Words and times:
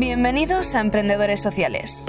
Bienvenidos 0.00 0.74
a 0.76 0.80
Emprendedores 0.80 1.42
Sociales. 1.42 2.06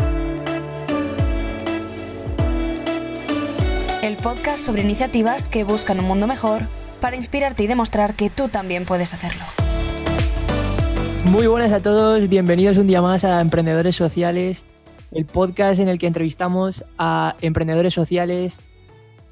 El 4.01 4.15
podcast 4.15 4.63
sobre 4.65 4.81
iniciativas 4.81 5.49
que 5.49 5.65
buscan 5.65 5.99
un 5.99 6.05
mundo 6.05 6.25
mejor 6.25 6.61
para 7.01 7.17
inspirarte 7.17 7.63
y 7.63 7.67
demostrar 7.67 8.15
que 8.15 8.29
tú 8.29 8.47
también 8.47 8.85
puedes 8.85 9.13
hacerlo. 9.13 9.43
Muy 11.25 11.47
buenas 11.47 11.73
a 11.73 11.81
todos, 11.81 12.29
bienvenidos 12.29 12.77
un 12.77 12.87
día 12.87 13.01
más 13.01 13.25
a 13.25 13.41
Emprendedores 13.41 13.97
Sociales, 13.97 14.63
el 15.11 15.25
podcast 15.25 15.81
en 15.81 15.89
el 15.89 15.99
que 15.99 16.07
entrevistamos 16.07 16.85
a 16.97 17.35
emprendedores 17.41 17.93
sociales 17.93 18.57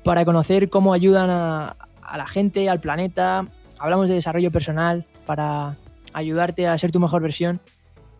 para 0.03 0.25
conocer 0.25 0.69
cómo 0.69 0.91
ayudan 0.91 1.29
a, 1.29 1.77
la 2.13 2.27
gente, 2.27 2.69
al 2.69 2.81
planeta. 2.81 3.47
Hablamos 3.79 4.09
de 4.09 4.15
desarrollo 4.15 4.51
personal 4.51 5.07
para 5.25 5.77
ayudarte 6.11 6.67
a 6.67 6.77
ser 6.77 6.91
tu 6.91 6.99
mejor 6.99 7.21
versión 7.21 7.61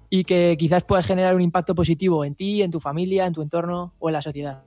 y 0.10 0.24
que 0.24 0.56
quizás 0.58 0.84
puedas 0.84 1.06
generar 1.06 1.36
un 1.36 1.42
impacto 1.42 1.76
positivo 1.76 2.26
en 2.26 2.36
ti, 2.36 2.62
en 2.62 2.72
tu 2.72 2.80
familia, 2.80 3.26
en 3.26 3.34
tu 3.34 3.42
entorno 3.42 3.94
o 4.00 4.10
en 4.10 4.14
la 4.14 4.22
sociedad. 4.22 4.64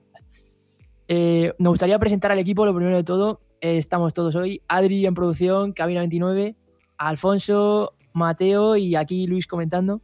Eh, 1.08 1.52
me 1.58 1.68
gustaría 1.68 1.98
presentar 1.98 2.30
al 2.32 2.38
equipo, 2.38 2.64
lo 2.64 2.74
primero 2.74 2.96
de 2.96 3.04
todo, 3.04 3.40
eh, 3.60 3.76
estamos 3.78 4.14
todos 4.14 4.34
hoy, 4.36 4.62
Adri 4.68 5.04
en 5.04 5.14
producción, 5.14 5.72
Cabina 5.72 6.00
29, 6.00 6.56
Alfonso, 6.96 7.94
Mateo 8.12 8.76
y 8.76 8.94
aquí 8.94 9.26
Luis 9.26 9.46
comentando. 9.46 10.00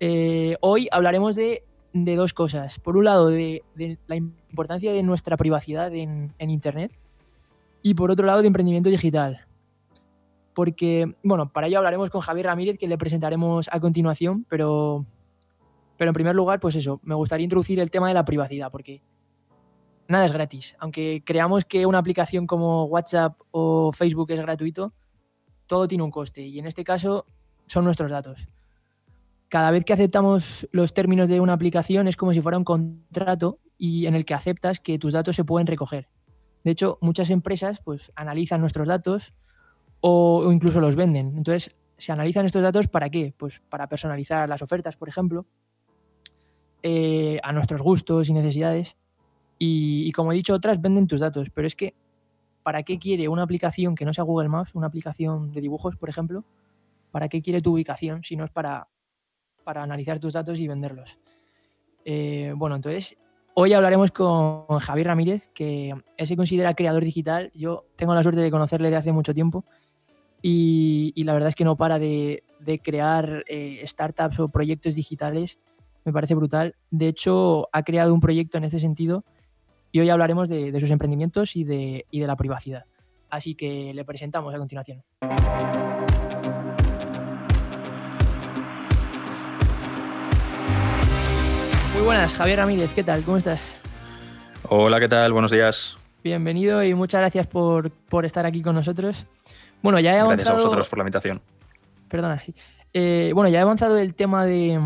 Eh, 0.00 0.56
hoy 0.60 0.88
hablaremos 0.90 1.36
de, 1.36 1.64
dos 1.92 2.32
cosas. 2.32 2.78
Por 2.78 2.96
un 2.96 3.04
lado, 3.04 3.28
de, 3.28 3.62
la 4.06 4.16
importancia 4.16 4.92
de 4.92 5.02
nuestra 5.02 5.36
privacidad 5.36 5.94
en 5.94 6.32
Internet 6.38 6.92
y 7.82 7.94
por 7.94 8.10
otro 8.10 8.26
lado, 8.26 8.40
de 8.40 8.46
emprendimiento 8.46 8.88
digital 8.88 9.46
porque, 10.54 11.16
bueno, 11.22 11.52
para 11.52 11.66
ello 11.66 11.78
hablaremos 11.78 12.10
con 12.10 12.20
Javier 12.20 12.46
Ramírez, 12.46 12.78
que 12.78 12.88
le 12.88 12.98
presentaremos 12.98 13.68
a 13.72 13.80
continuación, 13.80 14.46
pero, 14.48 15.06
pero 15.96 16.10
en 16.10 16.14
primer 16.14 16.34
lugar, 16.34 16.60
pues 16.60 16.74
eso, 16.74 17.00
me 17.02 17.14
gustaría 17.14 17.44
introducir 17.44 17.80
el 17.80 17.90
tema 17.90 18.08
de 18.08 18.14
la 18.14 18.24
privacidad, 18.24 18.70
porque 18.70 19.02
nada 20.08 20.26
es 20.26 20.32
gratis. 20.32 20.76
Aunque 20.78 21.22
creamos 21.24 21.64
que 21.64 21.86
una 21.86 21.98
aplicación 21.98 22.46
como 22.46 22.84
WhatsApp 22.84 23.40
o 23.50 23.92
Facebook 23.92 24.30
es 24.30 24.40
gratuito, 24.40 24.92
todo 25.66 25.88
tiene 25.88 26.04
un 26.04 26.10
coste 26.10 26.42
y 26.42 26.58
en 26.58 26.66
este 26.66 26.84
caso 26.84 27.24
son 27.66 27.84
nuestros 27.84 28.10
datos. 28.10 28.46
Cada 29.48 29.70
vez 29.70 29.84
que 29.84 29.92
aceptamos 29.92 30.68
los 30.72 30.94
términos 30.94 31.28
de 31.28 31.40
una 31.40 31.52
aplicación 31.52 32.08
es 32.08 32.16
como 32.16 32.32
si 32.32 32.40
fuera 32.40 32.58
un 32.58 32.64
contrato 32.64 33.58
y 33.78 34.06
en 34.06 34.14
el 34.14 34.24
que 34.24 34.34
aceptas 34.34 34.80
que 34.80 34.98
tus 34.98 35.12
datos 35.12 35.36
se 35.36 35.44
pueden 35.44 35.66
recoger. 35.66 36.08
De 36.64 36.70
hecho, 36.70 36.98
muchas 37.00 37.30
empresas 37.30 37.80
pues 37.82 38.12
analizan 38.14 38.60
nuestros 38.60 38.86
datos 38.86 39.34
o, 40.02 40.50
incluso 40.52 40.80
los 40.80 40.96
venden. 40.96 41.34
Entonces, 41.36 41.74
se 41.96 42.12
analizan 42.12 42.44
estos 42.44 42.62
datos 42.62 42.88
para 42.88 43.08
qué? 43.08 43.32
Pues 43.36 43.62
para 43.68 43.88
personalizar 43.88 44.48
las 44.48 44.60
ofertas, 44.60 44.96
por 44.96 45.08
ejemplo, 45.08 45.46
eh, 46.82 47.38
a 47.42 47.52
nuestros 47.52 47.80
gustos 47.80 48.28
y 48.28 48.32
necesidades. 48.32 48.96
Y, 49.58 50.10
como 50.12 50.32
he 50.32 50.34
dicho, 50.34 50.54
otras 50.54 50.80
venden 50.80 51.06
tus 51.06 51.20
datos. 51.20 51.50
Pero 51.50 51.68
es 51.68 51.76
que, 51.76 51.94
¿para 52.64 52.82
qué 52.82 52.98
quiere 52.98 53.28
una 53.28 53.44
aplicación 53.44 53.94
que 53.94 54.04
no 54.04 54.12
sea 54.12 54.24
Google 54.24 54.48
Maps, 54.48 54.74
una 54.74 54.88
aplicación 54.88 55.52
de 55.52 55.60
dibujos, 55.60 55.96
por 55.96 56.08
ejemplo? 56.08 56.44
¿Para 57.12 57.28
qué 57.28 57.40
quiere 57.40 57.62
tu 57.62 57.74
ubicación 57.74 58.24
si 58.24 58.34
no 58.34 58.44
es 58.44 58.50
para, 58.50 58.88
para 59.62 59.84
analizar 59.84 60.18
tus 60.18 60.32
datos 60.32 60.58
y 60.58 60.66
venderlos? 60.66 61.16
Eh, 62.04 62.52
bueno, 62.56 62.74
entonces, 62.74 63.16
hoy 63.54 63.72
hablaremos 63.72 64.10
con 64.10 64.66
Javier 64.80 65.06
Ramírez, 65.06 65.48
que 65.54 65.94
él 66.16 66.26
se 66.26 66.36
considera 66.36 66.74
creador 66.74 67.04
digital. 67.04 67.52
Yo 67.54 67.86
tengo 67.94 68.16
la 68.16 68.24
suerte 68.24 68.40
de 68.40 68.50
conocerle 68.50 68.90
de 68.90 68.96
hace 68.96 69.12
mucho 69.12 69.32
tiempo 69.32 69.64
y, 70.42 71.12
y, 71.14 71.24
la 71.24 71.32
verdad 71.34 71.50
es 71.50 71.54
que 71.54 71.64
no 71.64 71.76
para 71.76 72.00
de, 72.00 72.42
de 72.58 72.80
crear 72.80 73.44
eh, 73.46 73.82
startups 73.86 74.40
o 74.40 74.48
proyectos 74.48 74.96
digitales. 74.96 75.58
Me 76.04 76.12
parece 76.12 76.34
brutal. 76.34 76.74
De 76.90 77.06
hecho, 77.06 77.68
ha 77.72 77.84
creado 77.84 78.12
un 78.12 78.20
proyecto 78.20 78.58
en 78.58 78.64
este 78.64 78.80
sentido 78.80 79.24
y 79.92 80.00
hoy 80.00 80.10
hablaremos 80.10 80.48
de, 80.48 80.72
de 80.72 80.80
sus 80.80 80.90
emprendimientos 80.90 81.54
y 81.54 81.62
de, 81.62 82.06
y 82.10 82.18
de, 82.18 82.26
la 82.26 82.34
privacidad. 82.34 82.86
Así 83.30 83.54
que 83.54 83.92
le 83.94 84.04
presentamos 84.04 84.52
a 84.52 84.58
continuación. 84.58 85.02
Muy 91.94 92.02
buenas, 92.02 92.34
Javier 92.34 92.58
Ramírez, 92.58 92.90
¿qué 92.94 93.04
tal? 93.04 93.22
¿Cómo 93.22 93.36
estás? 93.36 93.78
Hola, 94.68 94.98
¿qué 94.98 95.08
tal? 95.08 95.32
Buenos 95.32 95.52
días. 95.52 95.96
Bienvenido 96.24 96.82
y 96.82 96.94
muchas 96.94 97.20
gracias 97.20 97.46
por, 97.46 97.90
por 97.90 98.24
estar 98.24 98.44
aquí 98.44 98.60
con 98.60 98.74
nosotros. 98.74 99.26
Bueno, 99.82 100.00
ya 100.00 100.14
he 100.14 100.18
avanzado... 100.18 100.36
Gracias 100.36 100.48
a 100.48 100.54
vosotros 100.54 100.88
por 100.88 100.98
la 100.98 101.02
invitación. 101.02 101.42
Perdona, 102.08 102.38
sí. 102.40 102.54
Eh, 102.92 103.32
bueno, 103.34 103.48
ya 103.48 103.58
he 103.58 103.62
avanzado 103.62 103.98
el 103.98 104.14
tema 104.14 104.44
de, 104.44 104.78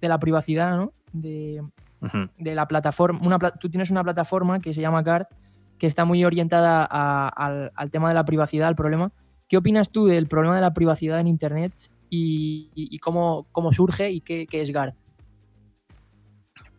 de 0.00 0.08
la 0.08 0.18
privacidad, 0.18 0.76
¿no? 0.76 0.92
De, 1.12 1.60
uh 2.00 2.06
-huh. 2.06 2.30
de 2.36 2.54
la 2.54 2.66
plataforma. 2.66 3.20
Una, 3.22 3.38
tú 3.38 3.68
tienes 3.68 3.90
una 3.90 4.02
plataforma 4.02 4.60
que 4.60 4.74
se 4.74 4.80
llama 4.80 5.04
CARD, 5.04 5.26
que 5.78 5.86
está 5.86 6.04
muy 6.04 6.24
orientada 6.24 6.86
a, 6.90 7.28
al, 7.28 7.72
al, 7.74 7.90
tema 7.90 8.08
de 8.08 8.14
la 8.14 8.24
privacidad, 8.24 8.68
al 8.68 8.74
problema. 8.74 9.12
¿Qué 9.48 9.56
opinas 9.56 9.90
tú 9.90 10.06
del 10.06 10.26
problema 10.26 10.56
de 10.56 10.62
la 10.62 10.72
privacidad 10.72 11.20
en 11.20 11.26
Internet 11.26 11.74
y, 12.08 12.70
y, 12.74 12.94
y 12.94 12.98
cómo, 12.98 13.46
cómo, 13.52 13.72
surge 13.72 14.10
y 14.10 14.20
qué, 14.20 14.46
qué 14.46 14.62
es 14.62 14.70
GARD? 14.70 14.94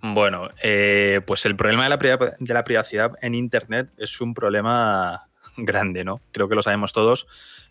Bueno, 0.02 0.50
eh, 0.62 1.22
pues 1.26 1.46
el 1.46 1.56
problema 1.56 1.84
de 1.84 1.90
la, 1.90 2.36
de 2.40 2.54
la 2.54 2.64
privacidad 2.64 3.14
en 3.22 3.36
Internet 3.36 3.90
es 3.98 4.22
un 4.22 4.34
problema 4.34 5.28
grande, 5.58 6.04
¿no? 6.04 6.22
Creo 6.32 6.48
que 6.48 6.56
lo 6.56 6.64
sabemos 6.64 6.94
todos 6.94 7.28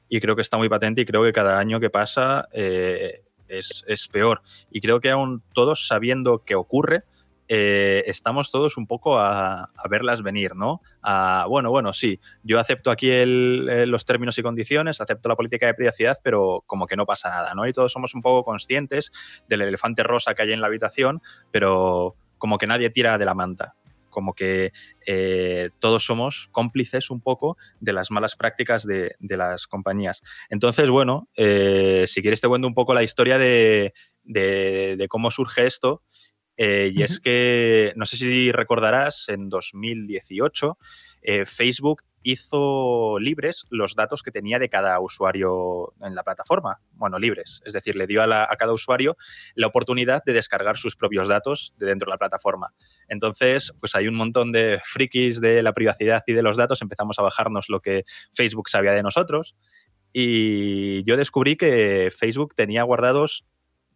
y 0.09 0.21
creo 0.21 0.37
que 0.37 0.43
está 0.43 0.57
muy 0.57 0.69
patente 0.69 1.01
y 1.01 1.07
creo 1.07 1.23
que 1.23 1.33
cada 1.33 1.59
año 1.59 1.81
que 1.81 1.91
pasa 1.91 2.49
eh, 2.53 3.23
es, 3.49 3.85
es, 3.89 4.09
peor. 4.09 4.43
Y 4.71 4.81
creo 4.81 5.01
que 5.01 5.11
aún 5.11 5.43
todos 5.53 5.87
sabiendo 5.87 6.45
que 6.45 6.55
ocurre, 6.55 7.05
eh, 7.47 8.05
estamos 8.07 8.51
todos 8.51 8.79
un 8.79 8.87
poco 8.87 9.19
a, 9.19 9.71
verlas 9.91 10.23
venir, 10.23 10.57
¿no? 10.57 10.81
A, 11.03 11.47
bueno, 11.49 11.71
bueno, 11.71 11.93
sí, 11.93 12.19
yo 12.43 12.59
acepto 12.59 12.91
aquí 12.91 13.11
el, 13.11 13.91
los 13.91 14.07
términos 14.07 14.39
y 14.39 14.43
condiciones, 14.43 15.01
acepto 15.01 15.29
la 15.29 15.37
política 15.37 15.67
de 15.67 15.75
privacidad, 15.75 16.17
pero 16.23 16.65
como 16.67 16.87
que 16.87 16.97
no 16.97 17.05
pasa 17.05 17.29
nada, 17.29 17.55
¿no? 17.55 17.67
Y 17.67 17.73
todos 17.73 17.93
somos 17.93 18.15
un 18.15 18.23
poco 18.23 18.45
conscientes 18.45 19.13
del 19.49 19.63
elefante 19.63 20.03
rosa 20.03 20.35
que 20.35 20.43
hay 20.43 20.53
en 20.53 20.61
la 20.61 20.69
habitación, 20.69 21.21
pero 21.51 22.17
como 22.39 22.57
que 22.57 22.67
nadie 22.67 22.91
tira 22.91 23.19
de 23.19 23.25
la 23.25 23.35
manta 23.35 23.75
como 24.15 24.33
que 24.33 24.73
eh, 25.07 25.71
todos 25.81 26.07
somos 26.07 26.49
cómplices 26.53 27.11
un 27.11 27.21
poco 27.21 27.57
de 27.81 27.93
las 27.93 28.11
malas 28.13 28.37
prácticas 28.37 28.87
de, 28.87 29.17
de 29.19 29.37
las 29.37 29.67
compañías. 29.67 30.23
Entonces, 30.49 30.89
bueno, 30.89 31.29
eh, 31.37 32.05
si 32.07 32.23
quieres 32.23 32.41
te 32.41 32.49
cuento 32.49 32.69
un 32.69 32.75
poco 32.75 32.95
la 32.95 33.03
historia 33.03 33.37
de, 33.37 33.93
de, 34.23 34.95
de 34.97 35.09
cómo 35.09 35.31
surge 35.31 35.67
esto. 35.67 36.03
Eh, 36.57 36.93
y 36.95 36.99
uh 36.99 37.01
-huh. 37.01 37.05
es 37.05 37.19
que, 37.19 37.93
no 37.97 38.07
sé 38.07 38.17
si 38.17 38.53
recordarás, 38.53 39.29
en 39.29 39.49
2018 39.49 40.79
eh, 41.23 41.45
Facebook 41.45 42.03
hizo 42.25 43.19
libres 43.21 43.67
los 43.71 43.95
datos 43.95 44.23
que 44.23 44.33
tenía 44.33 44.59
de 44.59 44.69
cada 44.69 44.99
usuario 44.99 45.93
en 46.01 46.15
la 46.15 46.25
plataforma. 46.25 46.81
Bueno, 46.93 47.19
libres. 47.19 47.63
Es 47.65 47.75
decir, 47.75 47.95
le 47.95 48.07
dio 48.07 48.23
a, 48.23 48.27
la, 48.27 48.49
cada 48.59 48.73
usuario 48.73 49.17
la 49.55 49.67
oportunidad 49.67 50.25
de 50.25 50.33
descargar 50.33 50.79
sus 50.79 50.97
propios 50.97 51.29
datos 51.29 51.75
de 51.77 51.87
dentro 51.87 52.07
de 52.07 52.15
la 52.15 52.19
plataforma. 52.19 52.73
Entonces, 53.09 53.77
pues 53.79 53.95
hay 53.95 54.09
un 54.09 54.15
montón 54.15 54.53
de 54.53 54.81
frikis 54.83 55.41
de 55.41 55.63
la 55.63 55.75
privacidad 55.75 56.25
y 56.27 56.33
de 56.33 56.43
los 56.43 56.57
datos. 56.57 56.81
Empezamos 56.83 57.19
a 57.19 57.23
bajarnos 57.23 57.69
lo 57.69 57.81
que 57.81 58.05
Facebook 58.33 58.71
sabía 58.71 58.93
de 58.93 59.03
nosotros. 59.03 59.55
Y 60.13 61.05
yo 61.05 61.17
descubrí 61.19 61.57
que 61.57 62.11
Facebook 62.11 62.55
tenía 62.55 62.85
guardados 62.85 63.45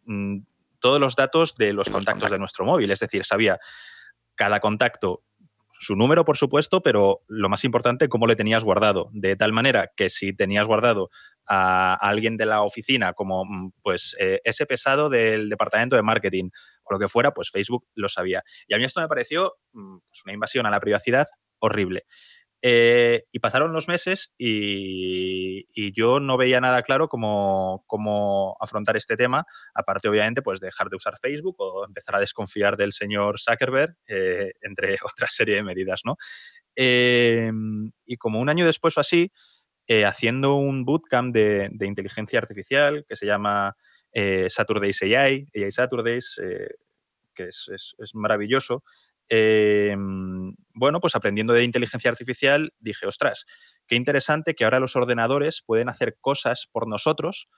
mmm, 0.04 0.40
todos 0.80 1.00
los 1.00 1.16
datos 1.16 1.54
de 1.56 1.72
los 1.72 1.88
contactos 1.88 2.30
de 2.30 2.38
nuestro 2.38 2.66
móvil. 2.66 2.90
Es 2.90 3.00
decir, 3.00 3.24
sabía 3.24 3.58
cada 4.34 4.60
contacto 4.60 5.22
su 5.78 5.96
número, 5.96 6.24
por 6.24 6.36
supuesto, 6.36 6.82
pero 6.82 7.22
lo 7.28 7.48
más 7.48 7.64
importante, 7.64 8.08
cómo 8.08 8.26
le 8.26 8.36
tenías 8.36 8.64
guardado. 8.64 9.08
De 9.12 9.36
tal 9.36 9.52
manera 9.52 9.90
que 9.96 10.10
si 10.10 10.32
tenías 10.32 10.66
guardado 10.66 11.10
a, 11.46 11.94
alguien 11.94 12.36
de 12.36 12.46
la 12.46 12.62
oficina 12.62 13.12
como 13.12 13.44
mm, 13.44 13.72
pues 13.82 14.16
eh, 14.18 14.40
ese 14.44 14.66
pesado 14.66 15.08
del 15.08 15.48
departamento 15.48 15.96
de 15.96 16.02
marketing 16.02 16.50
o 16.84 16.92
lo 16.92 16.98
que 16.98 17.08
fuera, 17.08 17.32
pues 17.32 17.50
Facebook 17.50 17.86
lo 17.94 18.08
sabía. 18.08 18.42
Y 18.66 18.74
a 18.74 18.78
mí 18.78 18.84
esto 18.84 19.00
me 19.00 19.08
pareció 19.08 19.54
mm, 19.72 19.98
pues 20.08 20.22
una 20.24 20.34
invasión 20.34 20.66
a 20.66 20.70
la 20.70 20.80
privacidad 20.80 21.26
horrible. 21.60 22.04
Eh, 22.60 23.24
y 23.30 23.38
pasaron 23.38 23.72
los 23.72 23.86
meses 23.86 24.32
y, 24.36 25.68
y, 25.72 25.92
yo 25.92 26.18
no 26.18 26.36
veía 26.36 26.60
nada 26.60 26.82
claro 26.82 27.08
cómo, 27.08 27.84
cómo, 27.86 28.56
afrontar 28.60 28.96
este 28.96 29.16
tema, 29.16 29.46
aparte 29.74 30.08
obviamente 30.08 30.42
pues 30.42 30.58
dejar 30.58 30.88
de 30.88 30.96
usar 30.96 31.18
Facebook 31.18 31.54
o 31.58 31.86
empezar 31.86 32.16
a 32.16 32.20
desconfiar 32.20 32.76
del 32.76 32.92
señor 32.92 33.38
Zuckerberg, 33.38 33.94
eh, 34.08 34.54
entre 34.62 34.98
otra 35.04 35.28
serie 35.28 35.54
de 35.54 35.62
medidas, 35.62 36.00
¿no? 36.04 36.16
Eh, 36.80 37.50
y 38.06 38.16
como 38.16 38.40
un 38.40 38.48
año 38.48 38.64
después 38.64 38.96
o 38.96 39.00
así, 39.00 39.32
eh, 39.88 40.04
haciendo 40.04 40.54
un 40.54 40.84
bootcamp 40.84 41.34
de, 41.34 41.68
de, 41.72 41.86
inteligencia 41.86 42.38
artificial 42.38 43.04
que 43.08 43.16
se 43.16 43.26
llama 43.26 43.76
eh, 44.12 44.46
Saturdays 44.48 45.02
AI, 45.02 45.48
AI 45.56 45.72
Saturdays, 45.72 46.40
que 47.34 47.44
es, 47.44 47.68
es, 47.72 47.94
es 47.98 48.14
maravilloso, 48.14 48.84
eh, 49.28 49.96
bueno, 50.74 51.00
pues 51.00 51.14
aprendiendo 51.14 51.52
de 51.52 51.64
inteligencia 51.64 52.10
artificial, 52.10 52.72
dije, 52.78 53.06
ostras, 53.06 53.46
qué 53.86 53.96
interesante 53.96 54.54
que 54.54 54.64
ahora 54.64 54.80
los 54.80 54.96
ordenadores 54.96 55.62
pueden 55.64 55.88
hacer 55.88 56.16
cosas 56.20 56.68
por 56.70 56.86
nosotros 56.86 57.48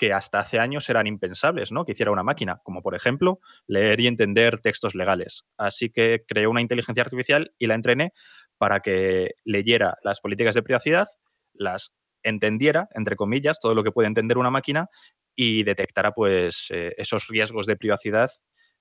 que 0.00 0.14
hasta 0.14 0.38
hace 0.38 0.58
años 0.58 0.88
eran 0.88 1.06
impensables, 1.06 1.72
¿no? 1.72 1.84
Que 1.84 1.92
hiciera 1.92 2.10
una 2.10 2.22
máquina, 2.22 2.60
como 2.64 2.80
por 2.80 2.94
ejemplo 2.94 3.38
leer 3.66 4.00
y 4.00 4.06
entender 4.06 4.58
textos 4.60 4.94
legales. 4.94 5.42
Así 5.58 5.90
que 5.90 6.24
creé 6.26 6.46
una 6.46 6.62
inteligencia 6.62 7.02
artificial 7.02 7.52
y 7.58 7.66
la 7.66 7.74
entrené 7.74 8.14
para 8.56 8.80
que 8.80 9.32
leyera 9.44 9.98
las 10.02 10.20
políticas 10.20 10.54
de 10.54 10.62
privacidad, 10.62 11.06
las 11.52 11.92
entendiera, 12.22 12.88
entre 12.94 13.16
comillas, 13.16 13.60
todo 13.60 13.74
lo 13.74 13.84
que 13.84 13.92
puede 13.92 14.08
entender 14.08 14.38
una 14.38 14.50
máquina 14.50 14.88
y 15.34 15.64
detectara 15.64 16.12
pues 16.12 16.68
eh, 16.70 16.94
esos 16.96 17.28
riesgos 17.28 17.66
de 17.66 17.76
privacidad 17.76 18.30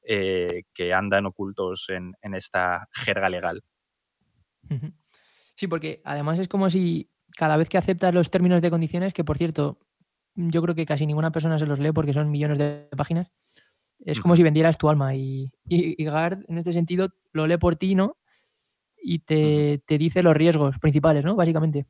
eh, 0.04 0.64
que 0.74 0.94
andan 0.94 1.26
ocultos 1.26 1.88
en, 1.90 2.14
esta 2.34 2.88
jerga 2.94 3.30
legal. 3.30 3.64
Sí, 5.56 5.68
porque 5.68 6.02
además 6.06 6.40
es 6.40 6.48
como 6.48 6.70
si 6.70 7.10
cada 7.36 7.58
vez 7.58 7.70
que 7.70 7.78
aceptas 7.78 8.14
los 8.14 8.30
términos 8.30 8.62
de 8.62 8.70
condiciones, 8.70 9.14
que 9.14 9.24
por 9.24 9.38
cierto, 9.38 9.80
yo 10.36 10.62
creo 10.62 10.76
que 10.76 10.86
casi 10.86 11.06
ninguna 11.06 11.32
persona 11.32 11.60
se 11.60 11.66
los 11.66 11.80
lee 11.80 11.92
porque 11.92 12.14
son 12.14 12.32
millones 12.32 12.58
de 12.58 12.88
páginas, 12.96 13.32
es 14.00 14.20
como 14.20 14.36
si 14.36 14.44
vendieras 14.44 14.78
tu 14.78 14.90
alma. 14.90 15.16
Y, 15.16 15.52
y, 15.68 16.04
Gard, 16.06 16.44
en 16.48 16.58
este 16.58 16.74
sentido, 16.74 17.10
lo 17.34 17.48
lee 17.48 17.58
por 17.58 17.76
ti, 17.76 17.96
¿no? 17.96 18.18
Y 19.02 19.20
te, 19.20 19.82
te 19.86 19.98
dice 19.98 20.24
los 20.24 20.36
riesgos 20.36 20.80
principales, 20.80 21.24
¿no? 21.24 21.36
Básicamente. 21.36 21.86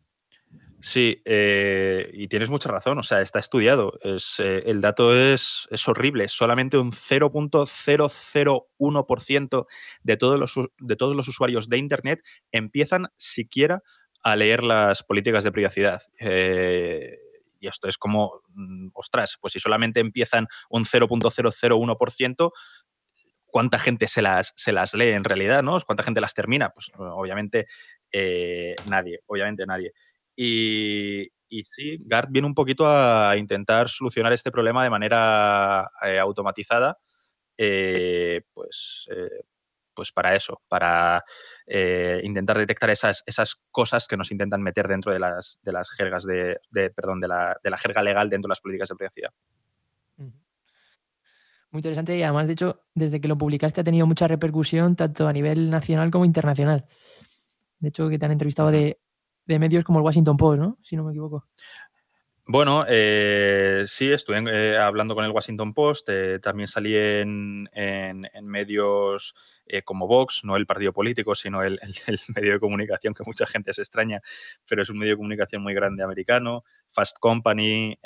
Sí, 0.82 1.22
eh, 1.26 2.10
y 2.14 2.30
tienes 2.30 2.50
mucha 2.50 2.70
razón, 2.70 2.98
o 3.00 3.04
sea, 3.04 3.20
está 3.22 3.40
estudiado. 3.40 4.00
Es, 4.02 4.40
eh, 4.40 4.64
el 4.66 4.80
dato 4.80 5.14
es, 5.14 5.68
horrible. 5.88 6.30
Solamente 6.30 6.78
un 6.78 6.94
0.001% 6.94 9.68
de 10.04 10.18
todos, 10.18 10.40
los, 10.40 10.56
de 10.80 10.96
todos 10.96 11.18
los 11.18 11.28
usuarios 11.28 11.68
de 11.68 11.78
Internet 11.78 12.22
empiezan 12.54 13.08
siquiera 13.18 13.84
a 14.24 14.38
leer 14.38 14.64
las 14.64 15.04
políticas 15.04 15.44
de 15.44 15.52
privacidad. 15.52 16.02
Eh, 16.18 17.18
y 17.60 17.68
esto 17.68 17.90
es 17.90 17.98
como, 17.98 18.42
mm, 18.54 18.92
ostras, 18.94 19.38
pues 19.42 19.52
si 19.54 19.60
solamente 19.60 20.00
empiezan 20.00 20.48
un 20.70 20.86
0.001%, 20.86 22.54
¿cuánta 23.48 23.80
gente 23.80 24.08
se 24.08 24.22
las, 24.22 24.54
se 24.56 24.72
las 24.72 24.94
lee 24.94 25.10
en 25.10 25.26
realidad? 25.26 25.62
¿no? 25.62 25.78
¿Cuánta 25.82 26.04
gente 26.04 26.22
las 26.22 26.34
termina? 26.34 26.70
Pues 26.70 26.90
obviamente 26.98 27.68
nadie, 28.88 29.20
obviamente 29.28 29.66
nadie. 29.66 29.92
Y, 30.42 31.64
sí, 31.70 31.98
Gart 32.06 32.30
viene 32.32 32.48
un 32.48 32.54
poquito 32.54 32.88
a 32.88 33.36
intentar 33.36 33.90
solucionar 33.90 34.32
este 34.32 34.52
problema 34.52 34.86
de 34.86 34.90
manera 34.90 35.92
eh, 36.02 36.18
automatizada, 36.18 36.98
eh, 37.58 38.44
pues, 38.54 39.06
eh, 39.12 39.44
pues 39.94 40.14
para 40.14 40.34
eso, 40.34 40.62
para 40.70 41.22
intentar 42.24 42.58
detectar 42.58 42.90
esas, 42.90 43.22
esas 43.26 43.58
cosas 43.70 44.08
que 44.08 44.16
nos 44.16 44.32
intentan 44.32 44.62
meter 44.62 44.88
dentro 44.88 45.12
de 45.12 45.20
las, 45.20 45.60
de 45.62 45.74
las 45.74 45.90
jergas 45.90 46.24
de, 46.24 46.58
perdón, 46.96 47.20
de 47.20 47.28
la, 47.28 47.58
de 47.62 47.70
la, 47.70 47.78
jerga 47.78 48.02
legal 48.02 48.30
dentro 48.30 48.48
de 48.48 48.52
las 48.52 48.62
políticas 48.62 48.88
de 48.88 48.96
privacidad. 48.96 49.32
Muy 51.72 51.80
interesante 51.80 52.18
y 52.18 52.24
además, 52.24 52.48
de 52.48 52.54
hecho, 52.54 52.86
desde 52.96 53.20
que 53.20 53.28
lo 53.28 53.38
publicaste 53.38 53.82
ha 53.82 53.84
tenido 53.84 54.08
mucha 54.08 54.30
repercusión 54.30 54.96
tanto 54.96 55.28
a 55.28 55.34
nivel 55.34 55.70
nacional 55.70 56.12
como 56.12 56.24
internacional. 56.24 56.86
De 57.80 57.90
hecho, 57.90 58.08
que 58.08 58.18
te 58.18 58.26
han 58.26 58.32
entrevistado 58.32 58.72
de, 58.72 59.00
de 59.54 59.60
medios 59.60 59.84
como 59.84 60.00
el 60.00 60.06
Washington 60.06 60.38
Post, 60.38 60.60
¿no? 60.60 60.78
Si 60.84 60.96
no 60.96 61.04
me 61.04 61.12
equivoco. 61.12 61.46
Bueno, 62.46 62.84
eh, 62.88 63.86
sí, 63.88 64.12
estuve 64.12 64.42
eh, 64.48 64.76
hablando 64.76 65.14
con 65.14 65.24
el 65.24 65.32
Washington 65.32 65.74
Post, 65.74 66.10
eh, 66.10 66.40
también 66.40 66.68
salí 66.68 66.96
en, 66.96 67.70
medios 68.42 69.36
como 69.86 70.08
Vox, 70.08 70.44
no 70.44 70.56
el 70.56 70.66
partido 70.66 70.92
político, 70.92 71.36
sino 71.36 71.62
el, 71.64 71.80
medio 72.36 72.54
de 72.54 72.60
comunicación 72.60 73.14
que 73.14 73.24
mucha 73.24 73.46
gente 73.46 73.72
se 73.72 73.82
extraña, 73.82 74.20
pero 74.68 74.82
es 74.82 74.90
un 74.90 74.98
medio 74.98 75.14
de 75.14 75.18
comunicación 75.18 75.62
muy 75.62 75.76
grande 75.76 76.04
americano, 76.04 76.64
Fast 76.88 77.20
Company, 77.20 78.00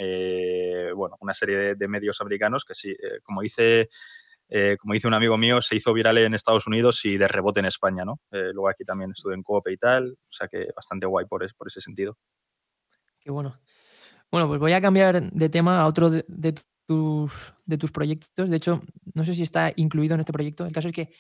bueno, 0.93 1.15
una 1.21 1.33
serie 1.33 1.57
de, 1.57 1.75
de, 1.75 1.87
medios 1.87 2.19
americanos 2.19 2.65
que 2.65 2.75
sí, 2.75 2.93
como 3.23 3.41
dice 3.41 3.89
eh, 4.49 4.77
como 4.79 4.93
dice 4.93 5.07
un 5.07 5.13
amigo 5.13 5.37
mío, 5.37 5.61
se 5.61 5.75
hizo 5.75 5.93
viral 5.93 6.17
en 6.19 6.33
Estados 6.33 6.67
Unidos 6.67 7.03
y 7.05 7.17
de 7.17 7.27
rebote 7.27 7.59
en 7.59 7.65
España, 7.65 8.05
¿no? 8.05 8.19
Eh, 8.31 8.51
luego 8.53 8.69
aquí 8.69 8.83
también 8.83 9.11
estuve 9.11 9.33
en 9.33 9.43
COPE 9.43 9.73
y 9.73 9.77
tal, 9.77 10.11
o 10.11 10.31
sea 10.31 10.47
que 10.47 10.67
bastante 10.75 11.05
guay 11.05 11.25
por, 11.25 11.45
por 11.55 11.67
ese 11.67 11.81
sentido. 11.81 12.17
Qué 13.19 13.31
bueno. 13.31 13.57
Bueno, 14.31 14.47
pues 14.47 14.59
voy 14.59 14.73
a 14.73 14.81
cambiar 14.81 15.31
de 15.31 15.49
tema 15.49 15.79
a 15.79 15.87
otro 15.87 16.09
de, 16.09 16.23
tus, 16.87 17.53
de 17.65 17.77
tus 17.77 17.91
proyectos. 17.91 18.49
De 18.49 18.57
hecho, 18.57 18.81
no 19.13 19.23
sé 19.23 19.35
si 19.35 19.43
está 19.43 19.71
incluido 19.75 20.15
en 20.15 20.21
este 20.21 20.33
proyecto. 20.33 20.65
El 20.65 20.71
caso 20.73 20.89
es 20.89 20.93
que 20.93 21.13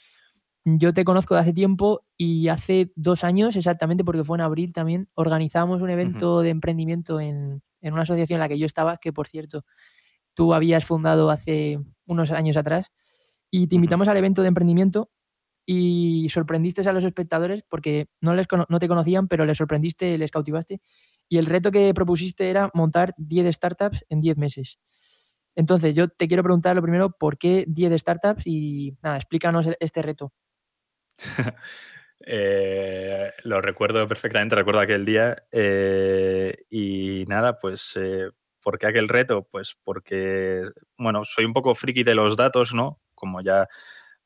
yo 0.65 0.93
te 0.93 1.03
conozco 1.03 1.35
de 1.35 1.41
hace 1.41 1.53
tiempo 1.53 2.05
y 2.17 2.47
hace 2.47 2.91
dos 2.95 3.23
años, 3.23 3.55
exactamente 3.55 4.03
porque 4.03 4.23
fue 4.23 4.37
en 4.37 4.41
abril 4.41 4.73
también, 4.73 5.09
organizamos 5.13 5.81
un 5.81 5.89
evento 5.89 6.41
de 6.41 6.49
emprendimiento 6.49 7.19
en, 7.19 7.61
en, 7.81 7.93
una 7.93 8.01
asociación 8.01 8.37
en 8.37 8.41
la 8.41 8.49
que 8.49 8.57
yo 8.57 8.65
estaba, 8.65 8.97
que 8.97 9.13
por 9.13 9.27
cierto, 9.27 9.65
tú 10.33 10.53
habías 10.53 10.85
fundado 10.85 11.29
hace 11.29 11.79
unos 12.05 12.31
años 12.31 12.57
atrás 12.57 12.91
y 13.55 13.67
te 13.67 13.75
invitamos 13.75 14.07
al 14.07 14.17
evento 14.17 14.41
de 14.41 14.47
emprendimiento 14.47 15.11
y 15.63 16.27
sorprendiste 16.29 16.81
a 16.89 16.91
los 16.91 17.03
espectadores 17.03 17.61
porque 17.69 18.07
no, 18.19 18.33
les, 18.33 18.47
no 18.67 18.79
te 18.79 18.87
conocían, 18.87 19.27
pero 19.27 19.45
les 19.45 19.59
sorprendiste, 19.59 20.17
les 20.17 20.31
cautivaste. 20.31 20.81
Y 21.29 21.37
el 21.37 21.45
reto 21.45 21.69
que 21.69 21.93
propusiste 21.93 22.49
era 22.49 22.71
montar 22.73 23.13
10 23.17 23.55
startups 23.55 24.05
en 24.09 24.21
10 24.21 24.37
meses. 24.37 24.79
Entonces, 25.55 25.95
yo 25.95 26.07
te 26.07 26.27
quiero 26.27 26.41
preguntar 26.41 26.75
lo 26.75 26.81
primero, 26.81 27.11
¿por 27.11 27.37
qué 27.37 27.63
10 27.67 28.01
startups? 28.01 28.41
Y 28.47 28.97
nada, 29.03 29.17
explícanos 29.17 29.67
e-, 29.67 29.77
este 29.79 30.01
reto. 30.01 30.33
Eh, 32.25 33.33
lo 33.43 33.59
recuerdo 33.59 34.07
perfectamente, 34.07 34.55
recuerdo 34.55 34.79
aquel 34.79 35.03
día. 35.03 35.43
Eh, 35.51 36.55
y 36.69 37.25
nada, 37.27 37.59
pues 37.59 37.97
eh, 37.97 38.29
¿por 38.61 38.79
qué 38.79 38.87
aquel 38.87 39.09
reto? 39.09 39.45
Pues 39.51 39.75
porque, 39.83 40.63
bueno, 40.97 41.25
soy 41.25 41.43
un 41.43 41.51
poco 41.51 41.75
friki 41.75 42.03
de 42.03 42.15
los 42.15 42.37
datos, 42.37 42.73
¿no? 42.73 43.01
Como 43.23 43.41
ya 43.41 43.67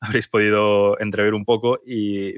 habréis 0.00 0.26
podido 0.26 0.98
entrever 0.98 1.34
un 1.34 1.44
poco. 1.44 1.78
Y 1.86 2.34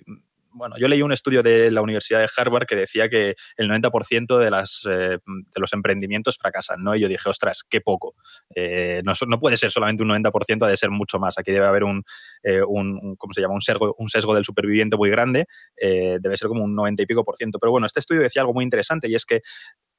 bueno, 0.52 0.76
yo 0.78 0.88
leí 0.88 1.00
un 1.02 1.12
estudio 1.12 1.42
de 1.42 1.70
la 1.70 1.80
Universidad 1.80 2.20
de 2.20 2.28
Harvard 2.36 2.66
que 2.66 2.74
decía 2.74 3.08
que 3.08 3.36
el 3.56 3.70
90% 3.70 4.38
de, 4.38 4.50
las, 4.50 4.82
eh, 4.90 5.18
de 5.24 5.60
los 5.60 5.72
emprendimientos 5.72 6.36
fracasan, 6.38 6.82
¿no? 6.82 6.94
Y 6.94 7.00
yo 7.00 7.08
dije, 7.08 7.28
ostras, 7.28 7.62
qué 7.68 7.80
poco. 7.80 8.14
Eh, 8.54 9.00
no, 9.04 9.12
no, 9.28 9.38
puede 9.38 9.56
ser 9.56 9.70
solamente 9.70 10.02
un 10.02 10.10
90%, 10.10 10.64
ha 10.64 10.68
de 10.68 10.76
ser 10.76 10.90
mucho 10.90 11.18
más. 11.18 11.38
Aquí 11.38 11.52
debe 11.52 11.66
haber 11.66 11.84
un, 11.84 12.02
eh, 12.42 12.62
un 12.66 13.16
¿cómo 13.16 13.32
se 13.32 13.40
llama? 13.40 13.54
Un 13.54 13.62
sesgo, 13.62 13.94
un 13.98 14.08
sesgo 14.08 14.34
del 14.34 14.44
superviviente 14.44 14.96
muy 14.96 15.10
grande, 15.10 15.46
debe 15.80 16.36
ser 16.36 16.48
como 16.48 16.64
un 16.64 16.74
90 16.74 17.02
y 17.02 17.06
pico 17.06 17.24
por 17.24 17.36
ciento. 17.36 17.58
Pero 17.58 17.70
bueno, 17.70 17.86
este 17.86 18.00
estudio 18.00 18.22
decía 18.22 18.42
algo 18.42 18.54
muy 18.54 18.64
interesante 18.64 19.08
y 19.08 19.14
es 19.14 19.24
que 19.24 19.42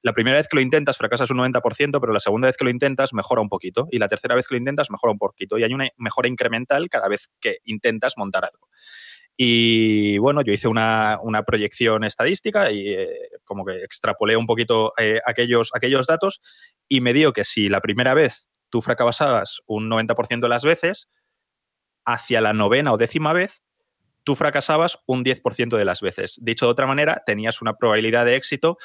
la 0.03 0.13
primera 0.13 0.37
vez 0.37 0.47
que 0.47 0.55
lo 0.55 0.61
intentas 0.61 0.97
fracasas 0.97 1.29
un 1.29 1.37
90%, 1.37 1.99
pero 1.99 2.13
la 2.13 2.19
segunda 2.19 2.47
vez 2.47 2.57
que 2.57 2.63
lo 2.63 2.71
intentas 2.71 3.13
mejora 3.13 3.41
un 3.41 3.49
poquito 3.49 3.87
y 3.91 3.99
la 3.99 4.07
tercera 4.07 4.35
vez 4.35 4.47
que 4.47 4.55
lo 4.55 4.59
intentas 4.59 4.89
mejora 4.89 5.11
un 5.11 5.19
poquito 5.19 5.57
y 5.57 5.63
hay 5.63 5.73
una 5.73 5.87
mejora 5.97 6.27
incremental 6.27 6.89
cada 6.89 7.07
vez 7.07 7.31
que 7.39 7.57
intentas 7.65 8.17
montar 8.17 8.45
algo. 8.45 8.67
Y 9.37 10.17
bueno, 10.17 10.41
yo 10.41 10.51
hice 10.53 10.67
una, 10.67 11.19
proyección 11.45 12.03
estadística 12.03 12.71
y 12.71 12.89
eh, 12.89 13.09
como 13.43 13.65
que 13.65 13.77
extrapolé 13.83 14.35
un 14.35 14.45
poquito 14.45 14.93
eh, 14.97 15.19
aquellos, 15.25 15.71
aquellos 15.73 16.05
datos 16.05 16.41
y 16.87 17.01
me 17.01 17.13
dio 17.13 17.33
que 17.33 17.43
si 17.43 17.69
la 17.69 17.81
primera 17.81 18.13
vez 18.13 18.49
tú 18.69 18.81
fracasabas 18.81 19.61
un 19.65 19.89
90% 19.89 20.41
de 20.41 20.49
las 20.49 20.63
veces, 20.63 21.09
hacia 22.05 22.41
la 22.41 22.53
novena 22.53 22.93
o 22.93 22.97
décima 22.97 23.33
vez 23.33 23.63
tú 24.23 24.35
fracasabas 24.35 24.99
un 25.07 25.23
10% 25.23 25.77
de 25.77 25.85
las 25.85 26.01
veces. 26.01 26.39
Dicho 26.41 26.65
de 26.65 26.71
otra 26.71 26.85
manera, 26.85 27.23
tenías 27.25 27.61
una 27.61 27.75
probabilidad 27.75 28.25
de 28.25 28.35
éxito 28.35 28.77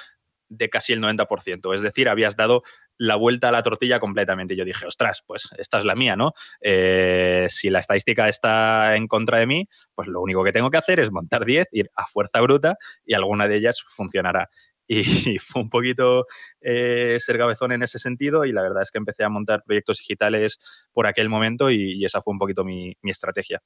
de 0.49 0.69
casi 0.69 0.93
el 0.93 1.01
90%. 1.01 1.75
Es 1.75 1.83
decir, 1.83 2.09
habías 2.09 2.37
dado 2.37 2.63
la 2.99 3.17
vuelta 3.17 3.49
a 3.49 3.53
la 3.53 3.63
tortilla 3.63 4.01
completamente. 4.01 4.55
Y 4.55 4.57
yo 4.57 4.65
dije, 4.65 4.87
ostras, 4.87 5.23
pues 5.27 5.49
esta 5.59 5.79
es 5.79 5.85
la 5.85 5.95
mía, 5.95 6.17
¿no? 6.17 6.33
Eh, 6.61 7.47
si 7.49 7.71
la 7.71 7.81
estadística 7.81 8.29
está 8.29 8.97
en 8.97 9.07
contra 9.07 9.39
de 9.39 9.47
mí, 9.47 9.69
pues 9.95 10.09
lo 10.09 10.21
único 10.21 10.45
que 10.45 10.53
tengo 10.53 10.71
que 10.71 10.79
hacer 10.79 11.01
es 11.01 11.11
montar 11.11 11.45
10, 11.45 11.69
ir 11.73 11.91
a 11.95 12.07
fuerza 12.07 12.41
bruta 12.41 12.77
y 13.05 13.15
alguna 13.15 13.49
de 13.49 13.57
ellas 13.57 13.83
funcionará. 13.83 14.49
Y 14.89 15.41
fue 15.41 15.63
un 15.63 15.69
poquito 15.69 16.27
eh, 16.61 17.17
ser 17.19 17.39
cabezón 17.39 17.73
en 17.73 17.83
ese 17.83 17.99
sentido 17.99 18.45
y 18.45 18.53
la 18.53 18.63
verdad 18.63 18.83
es 18.83 18.93
que 18.93 18.99
empecé 18.99 19.25
a 19.25 19.29
montar 19.29 19.65
proyectos 19.65 19.99
digitales 19.99 20.61
por 20.93 21.09
aquel 21.09 21.29
momento 21.29 21.73
y, 21.73 22.05
esa 22.05 22.23
fue 22.23 22.31
un 22.31 22.39
poquito 22.39 22.63
mi, 22.63 22.97
estrategia. 23.03 23.61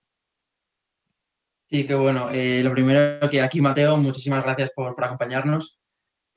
Sí, 1.68 1.86
qué 1.86 1.94
bueno. 1.94 2.30
Eh, 2.32 2.62
lo 2.64 2.72
primero 2.72 3.28
que 3.28 3.42
aquí, 3.42 3.60
Mateo, 3.60 3.98
muchísimas 3.98 4.44
gracias 4.44 4.72
por, 4.74 4.94
por 4.94 5.04
acompañarnos. 5.04 5.79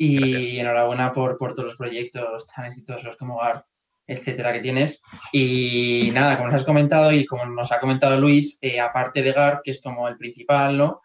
Y 0.03 0.59
enhorabuena 0.59 1.13
por, 1.13 1.37
por, 1.37 1.53
todos 1.53 1.65
los 1.65 1.77
proyectos 1.77 2.47
tan 2.47 2.65
exitosos 2.65 3.15
como 3.15 3.37
GAR, 3.37 3.65
etcétera, 4.05 4.53
que 4.53 4.59
tienes. 4.59 5.01
Y 5.31 6.09
nada, 6.13 6.37
como 6.37 6.49
nos 6.49 6.61
has 6.61 6.65
comentado 6.65 7.11
y 7.11 7.25
como 7.25 7.45
nos 7.45 7.71
ha 7.71 7.79
comentado 7.79 8.19
Luis, 8.19 8.59
eh, 8.61 8.79
aparte 8.79 9.21
de 9.21 9.31
GAR, 9.31 9.61
que 9.63 9.71
es 9.71 9.81
como 9.81 10.07
el 10.07 10.17
principal, 10.17 10.77
¿no? 10.77 11.01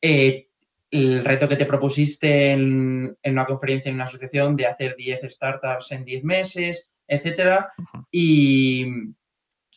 Eh, 0.00 0.48
el 0.90 1.24
reto 1.24 1.48
que 1.48 1.56
te 1.56 1.66
propusiste 1.66 2.50
en, 2.50 3.16
en, 3.22 3.32
una 3.32 3.46
conferencia, 3.46 3.88
en 3.88 3.94
una 3.94 4.04
asociación, 4.04 4.56
de 4.56 4.66
hacer 4.66 4.96
10 4.96 5.20
startups 5.30 5.92
en 5.92 6.04
10 6.04 6.24
meses, 6.24 6.92
etcétera. 7.06 7.72
y, 8.10 8.86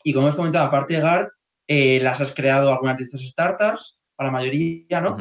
y, 0.04 0.14
como 0.14 0.28
hemos 0.28 0.36
comentado, 0.36 0.66
aparte 0.66 0.96
de 0.96 1.02
GAR, 1.02 1.32
eh, 1.68 2.00
las 2.02 2.20
has 2.20 2.34
creado 2.34 2.72
algunas 2.72 2.98
de 2.98 3.04
estas 3.04 3.22
startups, 3.22 4.00
para 4.16 4.28
la 4.28 4.34
mayoría, 4.34 5.02
¿no? 5.02 5.18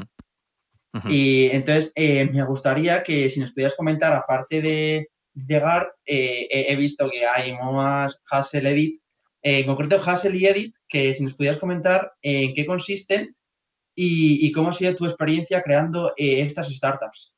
Y 1.09 1.47
entonces 1.47 1.91
eh, 1.97 2.29
me 2.31 2.45
gustaría 2.45 3.03
que 3.03 3.29
si 3.31 3.41
nos 3.41 3.53
pudieras 3.53 3.75
comentar, 3.75 4.13
aparte 4.13 4.61
de, 4.61 5.09
llegar, 5.35 5.91
eh, 6.05 6.47
he, 6.51 6.77
visto 6.77 7.09
que 7.09 7.27
hay 7.27 7.55
más 7.55 8.21
Hassel 8.31 8.67
Edit, 8.67 9.01
en 9.41 9.67
concreto 9.67 10.01
Hassel 10.05 10.35
y 10.35 10.47
Edit, 10.47 10.77
que 10.87 11.15
si 11.15 11.25
nos 11.25 11.35
pudieras 11.35 11.59
comentar 11.59 12.13
en 12.21 12.53
qué 12.53 12.67
consisten 12.67 13.35
y, 13.95 14.53
cómo 14.53 14.69
ha 14.69 14.73
sido 14.75 14.95
tu 14.95 15.07
experiencia 15.07 15.63
creando 15.63 16.13
estas 16.17 16.69
startups. 16.69 17.35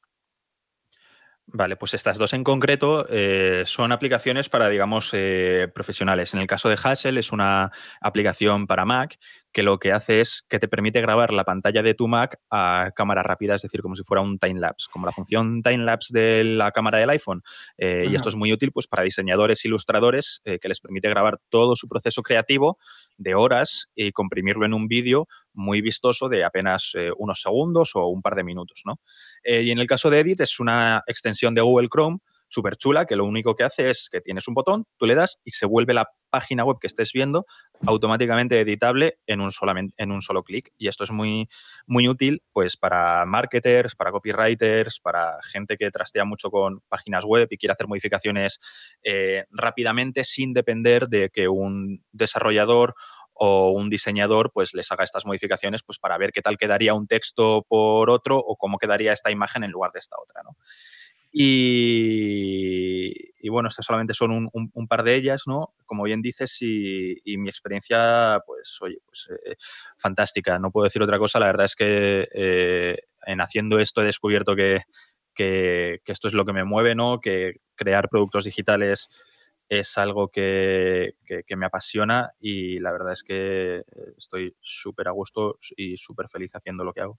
Vale, 1.57 1.77
pues 1.77 1.95
estas 1.95 2.19
dos 2.19 2.33
en 2.33 2.43
concreto 2.43 3.07
eh, 3.09 3.63
son 3.65 3.93
aplicaciones 3.93 4.49
para, 4.49 4.69
digamos, 4.69 5.11
eh, 5.13 5.69
profesionales. 5.73 6.35
En 6.35 6.41
el 6.41 6.49
caso 6.49 6.69
de 6.69 6.77
Hassel 6.83 7.17
es 7.17 7.31
una 7.31 7.71
aplicación 8.01 8.67
para 8.67 8.85
Mac 8.85 9.21
que 9.53 9.63
lo 9.63 9.79
que 9.79 9.93
hace 9.93 10.21
es 10.21 10.45
que 10.49 10.59
te 10.59 10.67
permite 10.67 11.01
grabar 11.01 11.33
la 11.33 11.45
pantalla 11.45 11.81
de 11.81 11.95
tu 11.95 12.09
Mac 12.09 12.41
a 12.51 12.91
cámara 12.97 13.23
rápida, 13.23 13.55
es 13.55 13.63
decir, 13.63 13.83
como 13.83 13.95
si 13.95 14.03
fuera 14.03 14.21
un 14.21 14.41
time 14.41 14.59
lapse, 14.59 14.89
como 14.91 15.07
la 15.07 15.13
función 15.13 15.63
time 15.63 15.85
lapse 15.85 16.13
de 16.13 16.43
la 16.43 16.73
cámara 16.73 16.99
del 16.99 17.11
iPhone. 17.11 17.45
Eh, 17.79 18.09
y 18.11 18.17
esto 18.17 18.31
es 18.31 18.35
muy 18.35 18.53
útil 18.53 18.73
pues, 18.73 18.89
para 18.89 19.05
diseñadores 19.05 19.65
e 19.65 19.69
ilustradores 19.69 20.43
que 20.45 20.69
les 20.69 20.81
permite 20.81 21.09
grabar 21.09 21.39
todo 21.51 21.77
su 21.77 21.87
proceso 21.87 22.23
creativo 22.23 22.79
de 23.17 23.37
horas 23.37 23.93
y 23.95 24.11
comprimirlo 24.11 24.67
en 24.67 24.75
un 24.75 24.89
vídeo 24.89 25.29
muy 25.53 25.81
vistoso 25.83 26.29
de 26.29 26.43
apenas 26.43 26.95
unos 27.17 27.41
segundos 27.41 27.93
o 27.95 28.09
un 28.09 28.23
par 28.23 28.35
de 28.35 28.43
minutos. 28.43 28.83
¿no? 28.85 28.99
Y 29.45 29.71
en 29.71 29.79
el 29.79 29.87
caso 29.87 30.11
de 30.11 30.21
Edit 30.21 30.41
es 30.41 30.61
una 30.61 31.03
extensión 31.07 31.55
de 31.55 31.61
Google 31.61 31.89
Chrome 31.89 32.19
súper 32.55 32.77
chula 32.77 33.05
que 33.05 33.17
lo 33.17 33.25
único 33.25 33.57
que 33.57 33.65
hace 33.65 33.91
es 33.91 34.09
que 34.11 34.21
tienes 34.21 34.47
un 34.47 34.55
botón, 34.55 34.87
tú 34.97 35.07
le 35.07 35.15
das 35.15 35.41
y 35.45 35.51
se 35.51 35.67
vuelve 35.67 35.93
la 35.93 36.09
página 36.31 36.65
web 36.65 36.79
que 36.81 36.87
estés 36.87 37.13
viendo 37.13 37.47
automáticamente 37.87 38.61
editable 38.61 39.19
en 39.27 39.41
un, 39.41 39.51
en 39.97 40.11
un 40.11 40.23
solo 40.23 40.43
clic. 40.43 40.73
Y 40.79 40.89
esto 40.89 41.05
es 41.05 41.11
muy, 41.11 41.49
muy 41.87 42.09
útil 42.09 42.43
pues, 42.53 42.77
para 42.77 43.25
marketers, 43.25 43.95
para 43.95 44.11
copywriters, 44.11 45.01
para 45.01 45.39
gente 45.43 45.77
que 45.77 45.91
trastea 45.91 46.25
mucho 46.25 46.51
con 46.51 46.81
páginas 46.89 47.25
web 47.25 47.49
y 47.51 47.57
quiere 47.57 47.73
hacer 47.73 47.87
modificaciones 47.87 48.61
eh, 49.03 49.45
rápidamente 49.51 50.25
sin 50.25 50.53
depender 50.55 51.09
de 51.09 51.31
que 51.31 51.49
un 51.49 52.05
desarrollador 52.13 52.95
o 53.35 53.71
un 53.71 53.91
diseñador 53.91 54.53
pues 54.53 54.75
les 54.75 54.91
haga 54.93 55.05
estas 55.05 55.27
modificaciones 55.27 55.83
pues 55.83 55.99
para 55.99 56.19
ver 56.19 56.33
qué 56.33 56.41
tal 56.41 56.57
quedaría 56.57 56.95
un 56.95 57.07
texto 57.07 57.65
por 57.69 58.11
otro 58.11 58.39
o 58.39 58.57
cómo 58.57 58.79
quedaría 58.79 59.13
esta 59.13 59.31
imagen 59.31 59.65
en 59.65 59.71
lugar 59.71 59.93
de 59.93 59.99
esta 59.99 60.17
otra. 60.21 60.43
¿no? 60.43 60.57
Y, 61.37 63.49
bueno, 63.49 63.67
estas 63.67 63.85
solamente 63.85 64.15
son 64.15 64.49
un, 64.53 64.89
par 64.89 65.03
de 65.03 65.17
ellas, 65.17 65.43
¿no? 65.47 65.75
Como 65.85 66.05
bien 66.05 66.23
dices, 66.23 66.57
y, 66.61 67.21
mi 67.39 67.49
experiencia, 67.49 68.41
pues, 68.47 68.79
oye, 68.81 68.99
pues 69.05 69.29
eh, 69.45 69.57
fantástica. 69.99 70.61
No 70.61 70.71
puedo 70.71 70.85
decir 70.85 71.03
otra 71.03 71.19
cosa. 71.19 71.41
La 71.41 71.47
verdad 71.47 71.65
es 71.65 71.75
que 71.75 72.29
eh, 72.33 72.99
en 73.27 73.41
haciendo 73.41 73.81
esto 73.81 74.01
he 74.01 74.07
descubierto 74.07 74.55
que, 74.55 74.83
esto 75.37 76.29
es 76.29 76.35
lo 76.35 76.45
que 76.45 76.53
me 76.53 76.63
mueve, 76.63 76.95
¿no? 76.95 77.19
Que 77.21 77.55
crear 77.75 78.09
productos 78.09 78.45
digitales 78.45 79.09
es 79.69 79.97
algo 79.99 80.29
que, 80.29 81.15
que 81.25 81.57
me 81.57 81.67
apasiona 81.67 82.33
y 82.39 82.79
la 82.79 82.93
verdad 82.93 83.13
es 83.13 83.23
que 83.23 83.85
estoy 84.17 84.55
súper 84.61 85.09
a 85.09 85.13
gusto 85.13 85.59
y 85.77 85.97
súper 85.97 86.29
feliz 86.29 86.55
haciendo 86.55 86.85
lo 86.85 86.93
que 86.93 87.01
hago. 87.01 87.19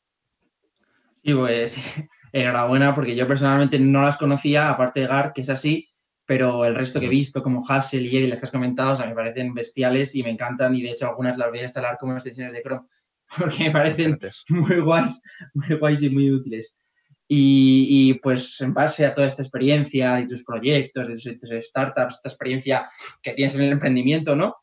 Sí, 1.12 1.34
pues 1.34 1.78
enhorabuena, 2.32 2.94
porque 2.94 3.16
yo 3.16 3.28
personalmente 3.28 3.80
no 3.80 4.02
las 4.04 4.18
conocía, 4.18 4.70
aparte 4.70 5.00
de 5.02 5.08
GAR, 5.08 5.34
que 5.34 5.42
es 5.42 5.50
así, 5.50 5.90
pero 6.25 6.66
el 6.66 6.75
resto 6.75 7.00
que 7.00 7.08
he 7.08 7.10
visto, 7.10 7.42
como 7.42 7.66
Hassel 7.68 8.06
y 8.06 8.18
Eddie, 8.18 8.28
las 8.28 8.40
que 8.40 8.46
has 8.46 8.52
comentado, 8.52 8.92
o 8.92 8.96
sea, 8.96 9.08
me 9.08 9.16
parecen 9.16 9.54
bestiales 9.54 10.14
y 10.16 10.24
me 10.24 10.30
encantan, 10.30 10.75
y 10.75 10.82
de 10.82 10.92
hecho 10.92 11.08
algunas 11.08 11.38
las 11.38 11.50
voy 11.50 11.60
a 11.60 11.64
instalar 11.64 11.98
como 12.00 12.14
extensiones 12.14 12.54
de 12.54 12.62
Chrome, 12.62 12.88
porque 13.38 13.66
me 13.66 13.72
parecen 13.72 14.20
muy 14.50 14.80
guays, 14.80 15.22
muy 15.54 15.78
guays 15.78 16.02
y 16.02 16.10
muy 16.10 16.32
útiles. 16.32 16.78
Y, 17.27 18.13
pues 18.22 18.62
en 18.62 18.74
base 18.74 19.05
a 19.05 19.15
toda 19.15 19.27
esta 19.27 19.41
experiencia 19.41 20.15
de 20.15 20.27
tus 20.27 20.44
proyectos, 20.44 21.08
de 21.08 21.38
tus, 21.38 21.67
startups, 21.67 22.15
esta 22.15 22.29
experiencia 22.29 22.88
que 23.22 23.34
tienes 23.34 23.55
en 23.55 23.63
el 23.63 23.72
emprendimiento, 23.72 24.36
¿no? 24.36 24.58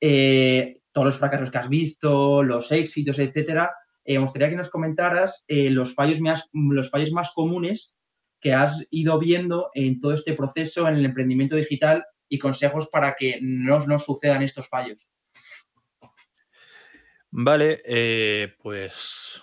Eh, 0.00 0.80
todos 0.92 1.06
los 1.06 1.18
fracasos 1.18 1.50
que 1.50 1.58
has 1.58 1.68
visto, 1.68 2.42
los 2.42 2.72
éxitos, 2.72 3.18
etcétera, 3.18 3.70
eh, 4.04 4.14
me 4.14 4.20
gustaría 4.20 4.48
que 4.48 4.56
nos 4.56 4.70
comentaras 4.70 5.44
eh, 5.46 5.68
los, 5.68 5.94
fallos 5.94 6.20
más, 6.20 6.48
los 6.52 6.90
fallos 6.90 7.12
más 7.12 7.32
comunes 7.34 7.94
que 8.40 8.54
has 8.54 8.86
ido 8.90 9.18
viendo 9.18 9.70
en 9.74 10.00
todo 10.00 10.14
este 10.14 10.32
proceso 10.32 10.88
en 10.88 10.96
el 10.96 11.04
emprendimiento 11.04 11.56
digital 11.56 12.04
y 12.28 12.38
consejos 12.38 12.88
para 12.88 13.14
que 13.14 13.38
no 13.42 13.78
nos 13.80 14.04
sucedan 14.04 14.42
estos 14.42 14.68
fallos. 14.68 15.10
Vale, 17.30 18.54
pues 18.62 19.42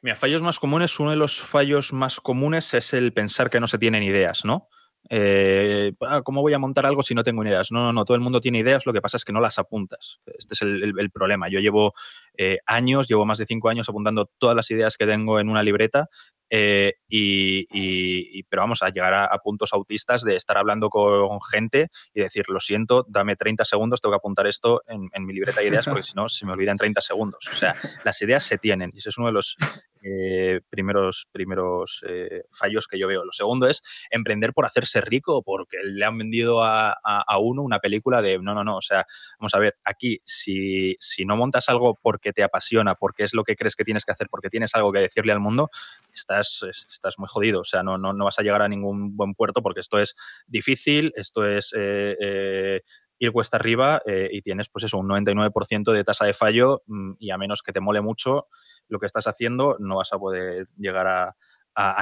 Mira, 0.00 0.14
fallos 0.14 0.42
más 0.42 0.60
comunes, 0.60 0.98
uno 1.00 1.10
de 1.10 1.16
los 1.16 1.40
fallos 1.40 1.92
más 1.92 2.20
comunes 2.20 2.72
es 2.74 2.92
el 2.92 3.12
pensar 3.12 3.50
que 3.50 3.58
no 3.58 3.66
se 3.66 3.78
tienen 3.78 4.02
ideas, 4.02 4.44
¿no? 4.44 4.68
Eh, 5.10 5.92
ah, 6.02 6.20
¿Cómo 6.22 6.42
voy 6.42 6.52
a 6.52 6.58
montar 6.58 6.84
algo 6.86 7.02
si 7.02 7.14
no 7.14 7.22
tengo 7.22 7.42
ideas? 7.44 7.72
No, 7.72 7.80
no, 7.84 7.92
no, 7.92 8.04
todo 8.04 8.14
el 8.14 8.20
mundo 8.20 8.40
tiene 8.40 8.58
ideas, 8.58 8.84
lo 8.86 8.92
que 8.92 9.00
pasa 9.00 9.16
es 9.16 9.24
que 9.24 9.32
no 9.32 9.40
las 9.40 9.58
apuntas. 9.58 10.20
Este 10.26 10.54
es 10.54 10.62
el, 10.62 11.10
problema. 11.10 11.48
Yo 11.48 11.60
llevo 11.60 11.94
eh, 12.36 12.58
años, 12.66 13.08
llevo 13.08 13.24
más 13.24 13.38
de 13.38 13.46
cinco 13.46 13.70
años 13.70 13.88
apuntando 13.88 14.30
todas 14.38 14.54
las 14.54 14.70
ideas 14.70 14.96
que 14.96 15.06
tengo 15.06 15.40
en 15.40 15.48
una 15.48 15.62
libreta 15.62 16.08
eh, 16.50 16.94
y, 17.08 18.42
pero 18.44 18.62
vamos 18.62 18.82
a 18.82 18.88
llegar 18.88 19.14
a, 19.14 19.38
puntos 19.38 19.72
autistas 19.72 20.22
de 20.22 20.36
estar 20.36 20.56
hablando 20.56 20.88
con 20.90 21.40
gente 21.42 21.88
y 22.14 22.20
decir, 22.20 22.44
lo 22.48 22.60
siento, 22.60 23.04
dame 23.08 23.36
30 23.36 23.64
segundos, 23.64 24.00
tengo 24.00 24.12
que 24.12 24.18
apuntar 24.18 24.46
esto 24.46 24.82
en, 24.86 25.08
en 25.12 25.26
mi 25.26 25.32
libreta 25.32 25.60
de 25.60 25.68
ideas 25.68 25.86
porque 25.86 26.02
si 26.02 26.14
no 26.14 26.28
se 26.28 26.46
me 26.46 26.52
olvida 26.52 26.70
en 26.70 26.78
30 26.78 27.00
segundos. 27.00 27.46
O 27.50 27.54
sea, 27.54 27.74
las 28.04 28.20
ideas 28.22 28.42
se 28.42 28.58
tienen 28.58 28.90
y 28.94 28.98
ese 28.98 29.10
es 29.10 29.18
uno 29.18 29.28
de 29.28 29.34
los 29.34 29.56
eh, 30.02 30.60
primeros, 30.70 31.28
primeros 31.32 32.04
eh, 32.08 32.44
fallos 32.50 32.86
que 32.86 32.98
yo 32.98 33.08
veo. 33.08 33.24
Lo 33.24 33.32
segundo 33.32 33.66
es 33.66 33.82
emprender 34.10 34.52
por 34.52 34.66
hacerse 34.66 35.00
rico, 35.00 35.42
porque 35.42 35.78
le 35.82 36.04
han 36.04 36.18
vendido 36.18 36.62
a, 36.62 36.96
uno 37.40 37.62
una 37.62 37.78
película 37.78 38.22
de 38.22 38.38
no, 38.38 38.54
no, 38.54 38.64
no. 38.64 38.76
O 38.76 38.82
sea, 38.82 39.06
vamos 39.38 39.54
a 39.54 39.58
ver, 39.58 39.76
aquí, 39.84 40.20
si, 40.24 40.96
si, 41.00 41.24
no 41.24 41.36
montas 41.36 41.68
algo 41.68 41.98
porque 42.00 42.32
te 42.32 42.42
apasiona, 42.42 42.94
porque 42.94 43.24
es 43.24 43.34
lo 43.34 43.44
que 43.44 43.56
crees 43.56 43.76
que 43.76 43.84
tienes 43.84 44.04
que 44.04 44.12
hacer, 44.12 44.28
porque 44.30 44.50
tienes 44.50 44.74
algo 44.74 44.92
que 44.92 45.00
decirle 45.00 45.32
al 45.32 45.40
mundo, 45.40 45.70
estás, 46.12 46.64
estás 46.88 47.18
muy 47.18 47.28
jodido. 47.28 47.60
O 47.60 47.64
sea, 47.64 47.82
no, 47.82 47.98
no, 47.98 48.12
no 48.12 48.24
vas 48.24 48.38
a 48.38 48.42
llegar 48.42 48.62
a 48.62 48.68
ningún 48.68 49.16
buen 49.16 49.34
puerto 49.34 49.62
porque 49.62 49.80
esto 49.80 49.98
es 49.98 50.14
difícil, 50.46 51.12
esto 51.16 51.46
es. 51.46 51.74
Eh, 51.76 52.82
ir 53.20 53.32
cuesta 53.32 53.56
arriba 53.56 54.00
y 54.30 54.42
tienes 54.42 54.68
pues 54.68 54.84
eso, 54.84 54.96
un 54.96 55.08
99% 55.08 55.92
de 55.92 56.04
tasa 56.04 56.24
de 56.24 56.32
fallo 56.32 56.82
mm, 56.86 57.14
y 57.18 57.30
a 57.30 57.36
menos 57.36 57.62
que 57.62 57.72
te 57.72 57.80
mole 57.80 58.00
mucho, 58.00 58.46
lo 58.88 58.98
que 58.98 59.06
estás 59.06 59.26
haciendo, 59.26 59.76
no 59.78 59.96
vas 59.96 60.12
a 60.12 60.18
poder 60.18 60.68
llegar 60.76 61.06
a, 61.06 61.34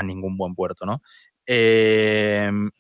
ningún 0.03 0.39
buen 0.39 0.55
puerto, 0.55 0.87
¿no? 0.87 1.03
Em, 1.45 2.71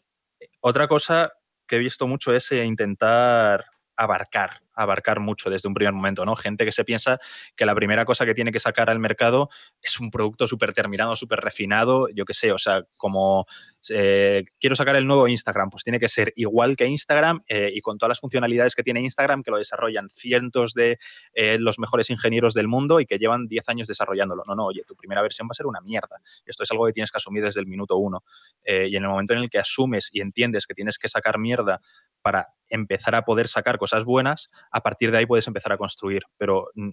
otra 0.60 0.88
cosa 0.88 1.30
que 1.66 1.76
he 1.76 1.78
visto 1.78 2.06
mucho 2.06 2.32
es 2.32 2.50
eh, 2.52 2.64
intentar 2.64 3.66
abarcar, 3.96 4.62
abarcar 4.74 5.20
mucho 5.20 5.50
desde 5.50 5.68
un 5.68 5.74
primer 5.74 5.94
momento, 5.94 6.24
¿no? 6.24 6.36
Gente 6.36 6.64
que 6.64 6.72
se 6.72 6.84
piensa 6.84 7.18
que 7.56 7.66
la 7.66 7.74
primera 7.74 8.04
cosa 8.04 8.26
que 8.26 8.34
tiene 8.34 8.52
que 8.52 8.60
sacar 8.60 8.90
al 8.90 8.98
mercado 8.98 9.48
es 9.82 9.98
un 9.98 10.10
producto 10.10 10.46
súper 10.46 10.72
terminado, 10.72 11.16
súper 11.16 11.40
refinado, 11.40 12.08
yo 12.10 12.24
qué 12.24 12.34
sé, 12.34 12.52
o 12.52 12.58
sea, 12.58 12.84
como 12.96 13.46
eh, 13.90 14.44
quiero 14.60 14.76
sacar 14.76 14.96
el 14.96 15.06
nuevo 15.06 15.28
Instagram, 15.28 15.70
pues 15.70 15.84
tiene 15.84 16.00
que 16.00 16.08
ser 16.08 16.32
igual 16.36 16.76
que 16.76 16.86
Instagram 16.86 17.42
eh, 17.48 17.70
y 17.74 17.80
con 17.80 17.98
todas 17.98 18.10
las 18.10 18.20
funcionalidades 18.20 18.74
que 18.74 18.82
tiene 18.82 19.00
Instagram, 19.00 19.42
que 19.42 19.50
lo 19.50 19.58
desarrollan 19.58 20.10
cientos 20.10 20.74
de 20.74 20.98
eh, 21.34 21.58
los 21.58 21.78
mejores 21.78 22.10
ingenieros 22.10 22.54
del 22.54 22.68
mundo 22.68 23.00
y 23.00 23.06
que 23.06 23.18
llevan 23.18 23.46
10 23.46 23.68
años 23.68 23.88
desarrollándolo. 23.88 24.42
No, 24.46 24.54
no, 24.54 24.66
oye, 24.66 24.82
tu 24.86 24.96
primera 24.96 25.22
versión 25.22 25.46
va 25.48 25.52
a 25.52 25.54
ser 25.54 25.66
una 25.66 25.80
mierda. 25.80 26.20
Esto 26.44 26.64
es 26.64 26.70
algo 26.70 26.86
que 26.86 26.92
tienes 26.92 27.10
que 27.10 27.18
asumir 27.18 27.44
desde 27.44 27.60
el 27.60 27.66
minuto 27.66 27.96
uno. 27.96 28.24
y 28.64 28.96
en 28.96 29.02
el 29.02 29.08
momento 29.08 29.32
en 29.32 29.40
el 29.40 29.50
que 29.50 29.58
asumes 29.58 30.10
y 30.12 30.20
entiendes 30.20 30.66
que 30.66 30.74
tienes 30.74 30.98
que 30.98 31.08
sacar 31.08 31.38
mierda 31.38 31.80
para 32.26 32.49
empezar 32.68 33.14
a 33.14 33.23
poder 33.23 33.47
sacar 33.47 33.78
cosas 33.78 34.04
buenas, 34.04 34.50
a 34.73 34.80
partir 34.80 35.12
de 35.12 35.18
ahí 35.18 35.26
puedes 35.26 35.47
empezar 35.47 35.71
a 35.71 35.76
construir. 35.76 36.25
Pero 36.37 36.73
mm, 36.75 36.90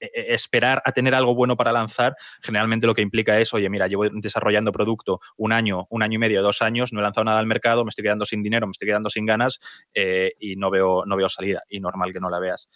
e, 0.00 0.06
e, 0.06 0.34
esperar 0.34 0.80
a 0.86 0.92
tener 0.92 1.14
algo 1.14 1.34
bueno 1.34 1.54
para 1.54 1.70
lanzar, 1.70 2.16
generalmente 2.40 2.86
lo 2.86 2.94
que 2.94 3.02
implica 3.02 3.38
es, 3.38 3.52
oye, 3.52 3.68
mira, 3.68 3.88
llevo 3.88 4.08
desarrollando 4.08 4.72
producto 4.72 5.20
un 5.36 5.52
año, 5.52 5.86
un 5.90 6.02
año 6.02 6.14
y 6.14 6.18
medio, 6.18 6.40
dos 6.40 6.62
años, 6.62 6.94
no 6.94 7.00
he 7.00 7.02
lanzado 7.02 7.26
nada 7.26 7.40
al 7.40 7.46
mercado, 7.46 7.84
me 7.84 7.90
estoy 7.90 8.04
quedando 8.04 8.24
sin 8.24 8.42
dinero, 8.42 8.66
me 8.66 8.70
estoy 8.70 8.88
quedando 8.88 9.10
sin 9.10 9.26
ganas 9.26 9.60
eh, 9.92 10.32
y 10.40 10.56
no 10.56 10.70
veo, 10.70 11.04
no 11.04 11.14
veo 11.14 11.28
salida. 11.28 11.60
Y 11.68 11.80
normal 11.80 12.14
que 12.14 12.20
no 12.20 12.30
la 12.30 12.38
veas. 12.38 12.66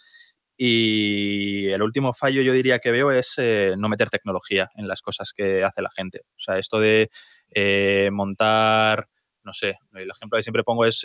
Y 0.55 1.69
el 1.69 1.81
último 1.81 2.13
fallo 2.13 2.43
yo 2.43 2.53
diría 2.53 2.77
que 2.77 2.91
veo 2.91 3.09
es 3.09 3.33
eh, 3.37 3.73
no 3.79 3.89
meter 3.89 4.11
tecnología 4.11 4.69
en 4.75 4.87
las 4.87 5.01
cosas 5.01 5.33
que 5.33 5.63
hace 5.63 5.81
la 5.81 5.89
gente. 5.89 6.19
O 6.19 6.39
sea, 6.39 6.59
esto 6.59 6.79
de 6.79 7.09
eh, 7.49 8.11
montar, 8.11 9.07
no 9.41 9.53
sé, 9.53 9.79
el 9.95 10.11
ejemplo 10.11 10.37
que 10.37 10.43
siempre 10.43 10.63
pongo 10.63 10.85
es 10.85 11.03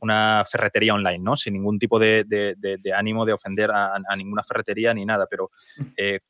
una 0.00 0.42
ferretería 0.44 0.94
online, 0.94 1.18
¿no? 1.18 1.36
Sin 1.36 1.54
ningún 1.54 1.78
tipo 1.78 1.98
de, 1.98 2.24
ánimo 2.94 3.24
de 3.24 3.32
ofender 3.32 3.70
a, 3.70 3.98
ninguna 4.16 4.42
ferretería 4.42 4.94
ni 4.94 5.04
nada, 5.04 5.26
pero 5.28 5.50
eh, 5.96 6.20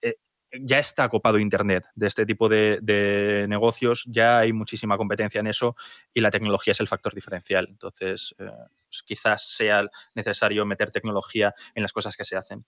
eh, 0.00 0.14
ya 0.60 0.78
está 0.78 1.08
copado 1.08 1.38
Internet 1.38 1.84
de 1.94 2.06
este 2.06 2.26
tipo 2.26 2.48
de, 2.48 3.46
negocios, 3.48 4.04
ya 4.06 4.38
hay 4.38 4.52
muchísima 4.52 4.96
competencia 4.96 5.40
en 5.40 5.46
eso 5.46 5.76
y 6.12 6.20
la 6.20 6.30
tecnología 6.30 6.72
es 6.72 6.80
el 6.80 6.88
factor 6.88 7.14
diferencial. 7.14 7.66
Entonces, 7.68 8.34
eh, 8.38 8.50
pues 8.86 9.02
quizás 9.04 9.48
sea 9.56 9.88
necesario 10.14 10.64
meter 10.64 10.90
tecnología 10.90 11.54
en 11.74 11.82
las 11.82 11.92
cosas 11.92 12.16
que 12.16 12.24
se 12.24 12.36
hacen. 12.36 12.64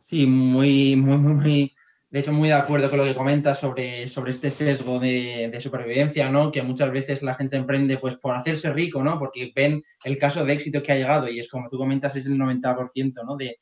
Sí, 0.00 0.26
muy, 0.26 0.96
muy, 0.96 1.18
muy 1.18 1.77
de 2.10 2.20
hecho, 2.20 2.32
muy 2.32 2.48
de 2.48 2.54
acuerdo 2.54 2.88
con 2.88 2.98
lo 2.98 3.04
que 3.04 3.14
comentas 3.14 3.60
sobre, 3.60 4.08
sobre 4.08 4.30
este 4.30 4.50
sesgo 4.50 4.98
de, 4.98 5.54
supervivencia, 5.60 6.30
¿no? 6.30 6.50
Que 6.50 6.62
muchas 6.62 6.90
veces 6.90 7.22
la 7.22 7.34
gente 7.34 7.56
emprende 7.56 7.98
pues 7.98 8.16
por 8.16 8.34
hacerse 8.34 8.72
rico, 8.72 9.02
¿no? 9.02 9.18
Porque 9.18 9.52
ven 9.54 9.82
el 10.04 10.16
caso 10.16 10.42
de 10.44 10.54
éxito 10.54 10.82
que 10.82 10.92
ha 10.92 10.96
llegado 10.96 11.28
y 11.28 11.38
es 11.38 11.50
como 11.50 11.68
tú 11.68 11.76
comentas, 11.76 12.16
es 12.16 12.26
el 12.26 12.38
90%, 12.38 13.12
¿no? 13.26 13.36
De, 13.36 13.58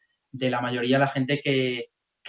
la 0.51 0.61
mayoría 0.61 0.97
de 0.97 1.01
la 1.01 1.09
gente 1.09 1.41
que, 1.43 1.89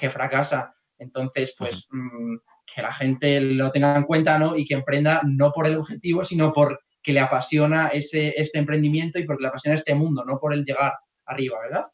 fracasa. 0.10 0.74
Entonces, 0.98 1.54
pues 1.58 1.88
mm, 1.92 2.38
que 2.66 2.82
la 2.82 2.92
gente 2.92 3.40
lo 3.40 3.72
tenga 3.72 3.96
en 3.96 4.04
cuenta, 4.04 4.40
¿no? 4.40 4.58
Y 4.58 4.66
que 4.66 4.74
emprenda 4.74 5.22
no 5.24 5.52
por 5.52 5.68
el 5.68 5.78
objetivo, 5.78 6.24
sino 6.24 6.52
por 6.52 6.80
que 7.04 7.14
le 7.14 7.20
apasiona 7.20 7.90
ese, 7.90 8.34
este 8.38 8.58
emprendimiento 8.58 9.20
y 9.20 9.26
porque 9.26 9.44
le 9.44 9.50
apasiona 9.50 9.76
este 9.76 9.94
mundo, 9.94 10.26
no 10.26 10.40
por 10.40 10.54
el 10.54 10.66
llegar 10.66 10.94
arriba, 11.26 11.60
¿verdad? 11.62 11.86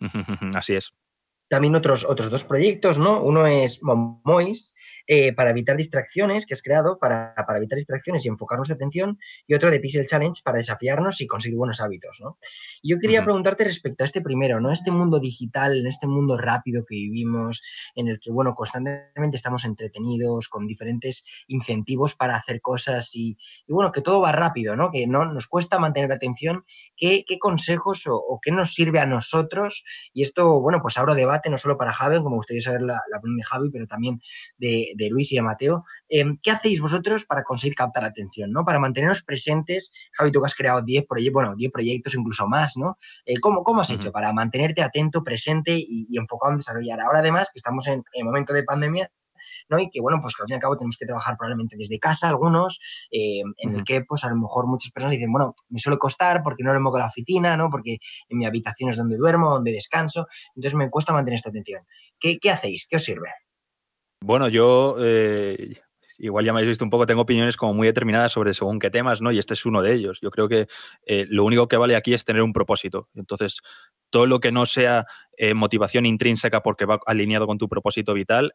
Así 0.54 0.74
es 0.74 0.90
también 1.48 1.74
otros, 1.74 2.04
otros 2.04 2.30
dos 2.30 2.44
proyectos, 2.44 2.98
¿no? 2.98 3.22
Uno 3.22 3.46
es 3.46 3.82
Momois, 3.82 4.74
eh, 5.06 5.32
para 5.32 5.50
evitar 5.50 5.76
distracciones, 5.76 6.46
que 6.46 6.54
has 6.54 6.62
creado 6.62 6.98
para, 6.98 7.34
para, 7.46 7.58
evitar 7.58 7.76
distracciones 7.76 8.24
y 8.24 8.28
enfocar 8.28 8.58
nuestra 8.58 8.74
atención, 8.74 9.18
y 9.46 9.54
otro 9.54 9.70
de 9.70 9.78
Pixel 9.78 10.06
Challenge 10.06 10.40
para 10.42 10.58
desafiarnos 10.58 11.20
y 11.20 11.26
conseguir 11.26 11.56
buenos 11.58 11.80
hábitos, 11.80 12.18
¿no? 12.20 12.38
yo 12.82 12.98
quería 12.98 13.24
preguntarte 13.24 13.64
respecto 13.64 14.04
a 14.04 14.06
este 14.06 14.20
primero, 14.20 14.60
¿no? 14.60 14.70
Este 14.70 14.90
mundo 14.90 15.18
digital, 15.18 15.78
en 15.78 15.86
este 15.86 16.06
mundo 16.06 16.36
rápido 16.36 16.84
que 16.84 16.94
vivimos, 16.94 17.62
en 17.94 18.08
el 18.08 18.20
que, 18.20 18.30
bueno, 18.30 18.54
constantemente 18.54 19.36
estamos 19.36 19.64
entretenidos, 19.64 20.48
con 20.48 20.66
diferentes 20.66 21.24
incentivos 21.48 22.14
para 22.14 22.36
hacer 22.36 22.60
cosas 22.60 23.10
y, 23.14 23.36
bueno, 23.68 23.92
que 23.92 24.02
todo 24.02 24.20
va 24.20 24.32
rápido, 24.32 24.76
¿no? 24.76 24.90
Que 24.90 25.06
no 25.06 25.24
nos 25.24 25.46
cuesta 25.46 25.78
mantener 25.78 26.08
la 26.08 26.16
atención. 26.16 26.64
¿Qué, 26.96 27.24
qué 27.26 27.38
consejos 27.38 28.04
o, 28.06 28.38
qué 28.42 28.50
nos 28.50 28.74
sirve 28.74 29.00
a 29.00 29.06
nosotros? 29.06 29.84
Y 30.12 30.22
esto, 30.22 30.60
bueno, 30.60 30.80
pues 30.82 30.98
abro 30.98 31.14
debate 31.14 31.35
no 31.50 31.58
solo 31.58 31.76
para 31.76 31.92
Javi, 31.92 32.22
como 32.22 32.36
gustaría 32.36 32.62
saber 32.62 32.82
la, 32.82 33.00
la 33.10 33.18
opinión 33.18 33.38
de 33.38 33.44
Javi, 33.44 33.70
pero 33.70 33.86
también 33.86 34.20
de, 34.58 34.92
de 34.96 35.08
Luis 35.10 35.32
y 35.32 35.36
de 35.36 35.42
Mateo, 35.42 35.84
em, 36.08 36.38
¿qué 36.42 36.50
hacéis 36.50 36.80
vosotros 36.80 37.24
para 37.24 37.42
conseguir 37.42 37.74
captar 37.74 38.04
atención, 38.04 38.52
¿no? 38.52 38.64
Para 38.64 38.78
manteneros 38.78 39.22
presentes, 39.22 39.90
Javi, 40.12 40.32
tú 40.32 40.40
que 40.40 40.46
has 40.46 40.54
creado 40.54 40.82
10 40.82 41.06
proyectos, 41.06 41.34
bueno, 41.34 41.56
10 41.56 41.72
proyectos 41.72 42.14
incluso 42.14 42.46
más, 42.46 42.76
¿no? 42.76 42.96
Eh, 43.24 43.38
¿cómo, 43.40 43.62
¿cómo, 43.62 43.80
has 43.82 43.90
hecho 43.90 44.12
para 44.12 44.32
mantenerte 44.32 44.82
atento, 44.82 45.22
presente 45.22 45.76
y, 45.76 46.16
enfocado 46.18 46.52
en 46.52 46.58
desarrollar? 46.58 47.00
Ahora 47.00 47.20
además 47.20 47.50
que 47.52 47.58
estamos 47.58 47.86
en, 47.86 48.02
en 48.12 48.26
momento 48.26 48.52
de 48.52 48.62
pandemia, 48.62 49.10
¿no? 49.68 49.78
Y 49.78 49.90
que, 49.90 50.00
bueno, 50.00 50.20
pues 50.20 50.34
que 50.34 50.42
al 50.42 50.46
fin 50.46 50.54
y 50.54 50.56
al 50.56 50.60
cabo 50.60 50.76
tenemos 50.76 50.96
que 50.98 51.06
trabajar 51.06 51.36
probablemente 51.36 51.76
desde 51.76 51.98
casa 51.98 52.28
algunos, 52.28 52.78
em, 53.10 53.52
en 53.58 53.74
el 53.74 53.84
que, 53.84 54.02
pues 54.02 54.24
a 54.24 54.28
lo 54.28 54.36
mejor 54.36 54.66
muchas 54.66 54.92
personas 54.92 55.12
dicen, 55.12 55.32
bueno, 55.32 55.54
me 55.68 55.78
suele 55.78 55.98
costar 55.98 56.42
porque 56.42 56.62
no 56.62 56.72
lo 56.72 56.80
muevo 56.80 56.96
a 56.96 57.00
la 57.00 57.06
oficina, 57.06 57.56
¿no? 57.56 57.70
Porque 57.70 57.98
en 58.28 58.38
mi 58.38 58.46
habitación 58.46 58.90
es 58.90 58.96
donde 58.96 59.16
duermo, 59.16 59.50
donde 59.50 59.72
descanso, 59.72 60.26
entonces 60.54 60.76
me 60.76 60.90
cuesta 60.90 61.12
mantener 61.12 61.36
esta 61.38 61.50
atención. 61.50 61.82
¿Qué, 62.18 62.38
qué 62.38 62.50
hacéis? 62.50 62.86
¿Qué 62.88 62.96
os 62.96 63.04
sirve? 63.04 63.28
Bueno, 64.22 64.48
yo 64.48 64.96
eh, 64.98 65.76
igual 66.18 66.44
ya 66.44 66.52
me 66.52 66.60
habéis 66.60 66.70
visto 66.70 66.84
un 66.84 66.90
poco, 66.90 67.06
tengo 67.06 67.22
opiniones 67.22 67.56
como 67.56 67.74
muy 67.74 67.86
determinadas 67.86 68.32
sobre 68.32 68.54
según 68.54 68.78
qué 68.78 68.90
temas, 68.90 69.20
¿no? 69.20 69.32
Y 69.32 69.38
este 69.38 69.54
es 69.54 69.66
uno 69.66 69.82
de 69.82 69.92
ellos. 69.94 70.18
Yo 70.20 70.30
creo 70.30 70.48
que 70.48 70.68
eh, 71.06 71.26
lo 71.28 71.44
único 71.44 71.68
que 71.68 71.76
vale 71.76 71.96
aquí 71.96 72.14
es 72.14 72.24
tener 72.24 72.42
un 72.42 72.52
propósito. 72.52 73.08
Entonces, 73.14 73.60
todo 74.10 74.26
lo 74.26 74.40
que 74.40 74.52
no 74.52 74.66
sea 74.66 75.06
eh, 75.36 75.54
motivación 75.54 76.06
intrínseca 76.06 76.62
porque 76.62 76.84
va 76.84 77.00
alineado 77.06 77.46
con 77.46 77.58
tu 77.58 77.68
propósito 77.68 78.14
vital, 78.14 78.54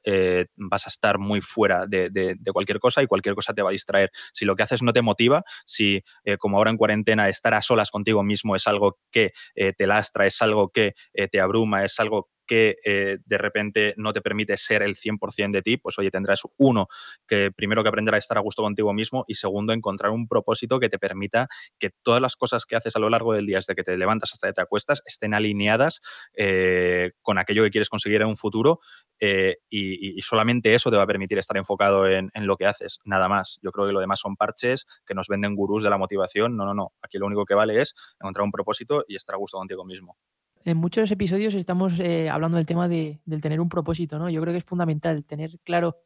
vas 0.55 0.87
a 0.87 0.89
estar 0.89 1.19
muy 1.19 1.41
fuera 1.41 1.85
de, 1.87 2.37
cualquier 2.53 2.79
cosa 2.79 3.03
y 3.03 3.07
cualquier 3.07 3.35
cosa 3.35 3.53
te 3.53 3.61
va 3.61 3.69
a 3.69 3.73
distraer. 3.73 4.11
Si 4.33 4.45
lo 4.45 4.55
que 4.55 4.63
haces 4.63 4.81
no 4.81 4.93
te 4.93 5.01
motiva, 5.01 5.43
si 5.65 6.03
como 6.39 6.57
ahora 6.57 6.71
en 6.71 6.77
cuarentena 6.77 7.29
estar 7.29 7.53
a 7.53 7.61
solas 7.61 7.91
contigo 7.91 8.23
mismo 8.23 8.55
es 8.55 8.65
algo 8.65 8.97
que 9.11 9.31
te 9.53 9.87
lastra, 9.87 10.25
es 10.25 10.41
algo 10.41 10.69
que 10.69 10.93
te 11.31 11.39
abruma, 11.39 11.83
es 11.83 11.99
algo 11.99 12.29
que 12.51 12.79
eh, 12.83 13.19
de 13.25 13.37
repente 13.37 13.93
no 13.95 14.11
te 14.11 14.19
permite 14.19 14.57
ser 14.57 14.81
el 14.81 14.97
100% 14.97 15.51
de 15.51 15.61
ti, 15.61 15.77
pues 15.77 15.97
oye, 15.97 16.11
tendrás 16.11 16.41
uno, 16.57 16.89
que 17.25 17.49
primero 17.49 17.81
que 17.81 17.87
aprender 17.87 18.13
a 18.13 18.17
estar 18.17 18.37
a 18.37 18.41
gusto 18.41 18.61
contigo 18.61 18.91
mismo 18.91 19.23
y 19.25 19.35
segundo, 19.35 19.71
encontrar 19.71 20.11
un 20.11 20.27
propósito 20.27 20.77
que 20.77 20.89
te 20.89 20.99
permita 20.99 21.47
que 21.79 21.91
todas 22.01 22.21
las 22.21 22.35
cosas 22.35 22.65
que 22.65 22.75
haces 22.75 22.93
a 22.97 22.99
lo 22.99 23.09
largo 23.09 23.33
del 23.33 23.45
día, 23.45 23.59
desde 23.59 23.73
que 23.73 23.85
te 23.85 23.95
levantas 23.95 24.33
hasta 24.33 24.47
que 24.47 24.53
te 24.53 24.61
acuestas, 24.61 25.01
estén 25.05 25.33
alineadas 25.33 26.01
eh, 26.35 27.11
con 27.21 27.37
aquello 27.37 27.63
que 27.63 27.69
quieres 27.69 27.87
conseguir 27.87 28.21
en 28.21 28.27
un 28.27 28.35
futuro 28.35 28.81
eh, 29.21 29.59
y, 29.69 30.21
solamente 30.21 30.75
eso 30.75 30.91
te 30.91 30.97
va 30.97 31.03
a 31.03 31.07
permitir 31.07 31.37
estar 31.37 31.55
enfocado 31.55 32.05
en, 32.05 32.31
en, 32.33 32.47
lo 32.47 32.57
que 32.57 32.65
haces, 32.65 32.99
nada 33.05 33.29
más. 33.29 33.59
Yo 33.61 33.71
creo 33.71 33.87
que 33.87 33.93
lo 33.93 34.01
demás 34.01 34.19
son 34.19 34.35
parches 34.35 34.87
que 35.05 35.13
nos 35.13 35.29
venden 35.29 35.55
gurús 35.55 35.83
de 35.83 35.89
la 35.89 35.97
motivación. 35.97 36.57
No, 36.57 36.65
no, 36.65 36.73
no. 36.73 36.91
Aquí 37.01 37.17
lo 37.17 37.27
único 37.27 37.45
que 37.45 37.53
vale 37.53 37.79
es 37.79 37.95
encontrar 38.19 38.43
un 38.43 38.51
propósito 38.51 39.05
y 39.07 39.15
estar 39.15 39.35
a 39.35 39.37
gusto 39.37 39.57
contigo 39.57 39.85
mismo 39.85 40.17
en 40.65 40.77
muchos 40.77 41.11
episodios 41.11 41.53
estamos 41.53 41.99
eh, 41.99 42.29
hablando 42.29 42.57
del 42.57 42.65
tema 42.65 42.87
de, 42.87 43.21
del 43.25 43.41
tener 43.41 43.59
un 43.59 43.69
propósito, 43.69 44.19
¿no? 44.19 44.29
Yo 44.29 44.41
creo 44.41 44.53
que 44.53 44.59
es 44.59 44.65
fundamental 44.65 45.25
tener 45.25 45.59
claro 45.63 45.97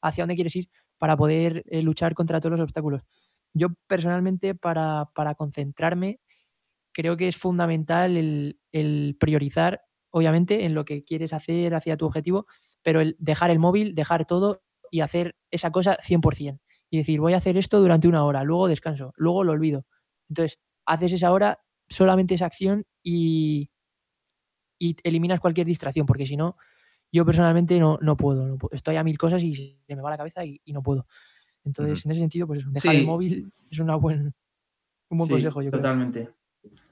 hacia 0.00 0.22
dónde 0.22 0.34
quieres 0.34 0.54
ir 0.56 0.68
para 0.98 1.16
poder 1.16 1.64
eh, 1.66 1.82
luchar 1.82 2.14
contra 2.14 2.40
todos 2.40 2.52
los 2.52 2.60
obstáculos. 2.60 3.02
Yo 3.52 3.68
personalmente, 3.86 4.54
para, 4.54 5.08
concentrarme, 5.36 6.20
creo 6.92 7.16
que 7.16 7.28
es 7.28 7.36
fundamental 7.36 8.16
el, 8.16 9.16
priorizar, 9.18 9.82
obviamente, 10.10 10.64
en 10.64 10.74
lo 10.74 10.84
que 10.84 11.04
quieres 11.04 11.32
hacer 11.32 11.74
hacia 11.74 11.96
tu 11.96 12.06
objetivo, 12.06 12.46
pero 12.82 13.00
el 13.00 13.16
dejar 13.18 13.50
el 13.50 13.58
móvil, 13.58 13.94
dejar 13.94 14.26
todo 14.26 14.62
y 14.90 15.00
hacer 15.00 15.36
esa 15.50 15.70
cosa 15.70 15.98
100%. 15.98 16.60
Y 16.90 16.98
decir, 16.98 17.20
voy 17.20 17.34
a 17.34 17.38
hacer 17.38 17.56
esto 17.56 17.80
durante 17.80 18.08
una 18.08 18.24
hora, 18.24 18.44
luego 18.44 18.68
descanso, 18.68 19.12
luego 19.16 19.44
lo 19.44 19.52
olvido. 19.52 19.86
Entonces, 20.28 20.58
haces 20.86 21.12
esa 21.12 21.32
hora, 21.32 21.60
solamente 21.88 22.34
esa 22.34 22.46
acción 22.46 22.84
y, 23.02 23.70
y 24.78 24.96
eliminas 25.02 25.40
cualquier 25.40 25.66
distracción, 25.66 26.06
porque 26.06 26.26
si 26.26 26.36
no, 26.36 26.56
yo 27.12 27.24
personalmente 27.24 27.78
no, 27.78 27.98
no, 28.00 28.16
puedo, 28.16 28.58
Estoy 28.72 28.96
a 28.96 29.04
mil 29.04 29.16
cosas 29.16 29.42
y 29.42 29.54
se 29.86 29.94
me 29.94 30.02
va 30.02 30.10
la 30.10 30.16
cabeza 30.16 30.44
y, 30.44 30.60
no 30.66 30.82
puedo. 30.82 31.06
Entonces, 31.64 32.04
en 32.04 32.12
ese 32.12 32.20
sentido, 32.20 32.46
pues 32.46 32.70
dejar 32.70 32.94
el 32.96 33.06
móvil 33.06 33.52
es 33.70 33.78
una 33.78 33.96
buen, 33.96 34.34
un 35.08 35.18
buen 35.18 35.30
consejo, 35.30 35.62
yo 35.62 35.70
totalmente. 35.70 36.28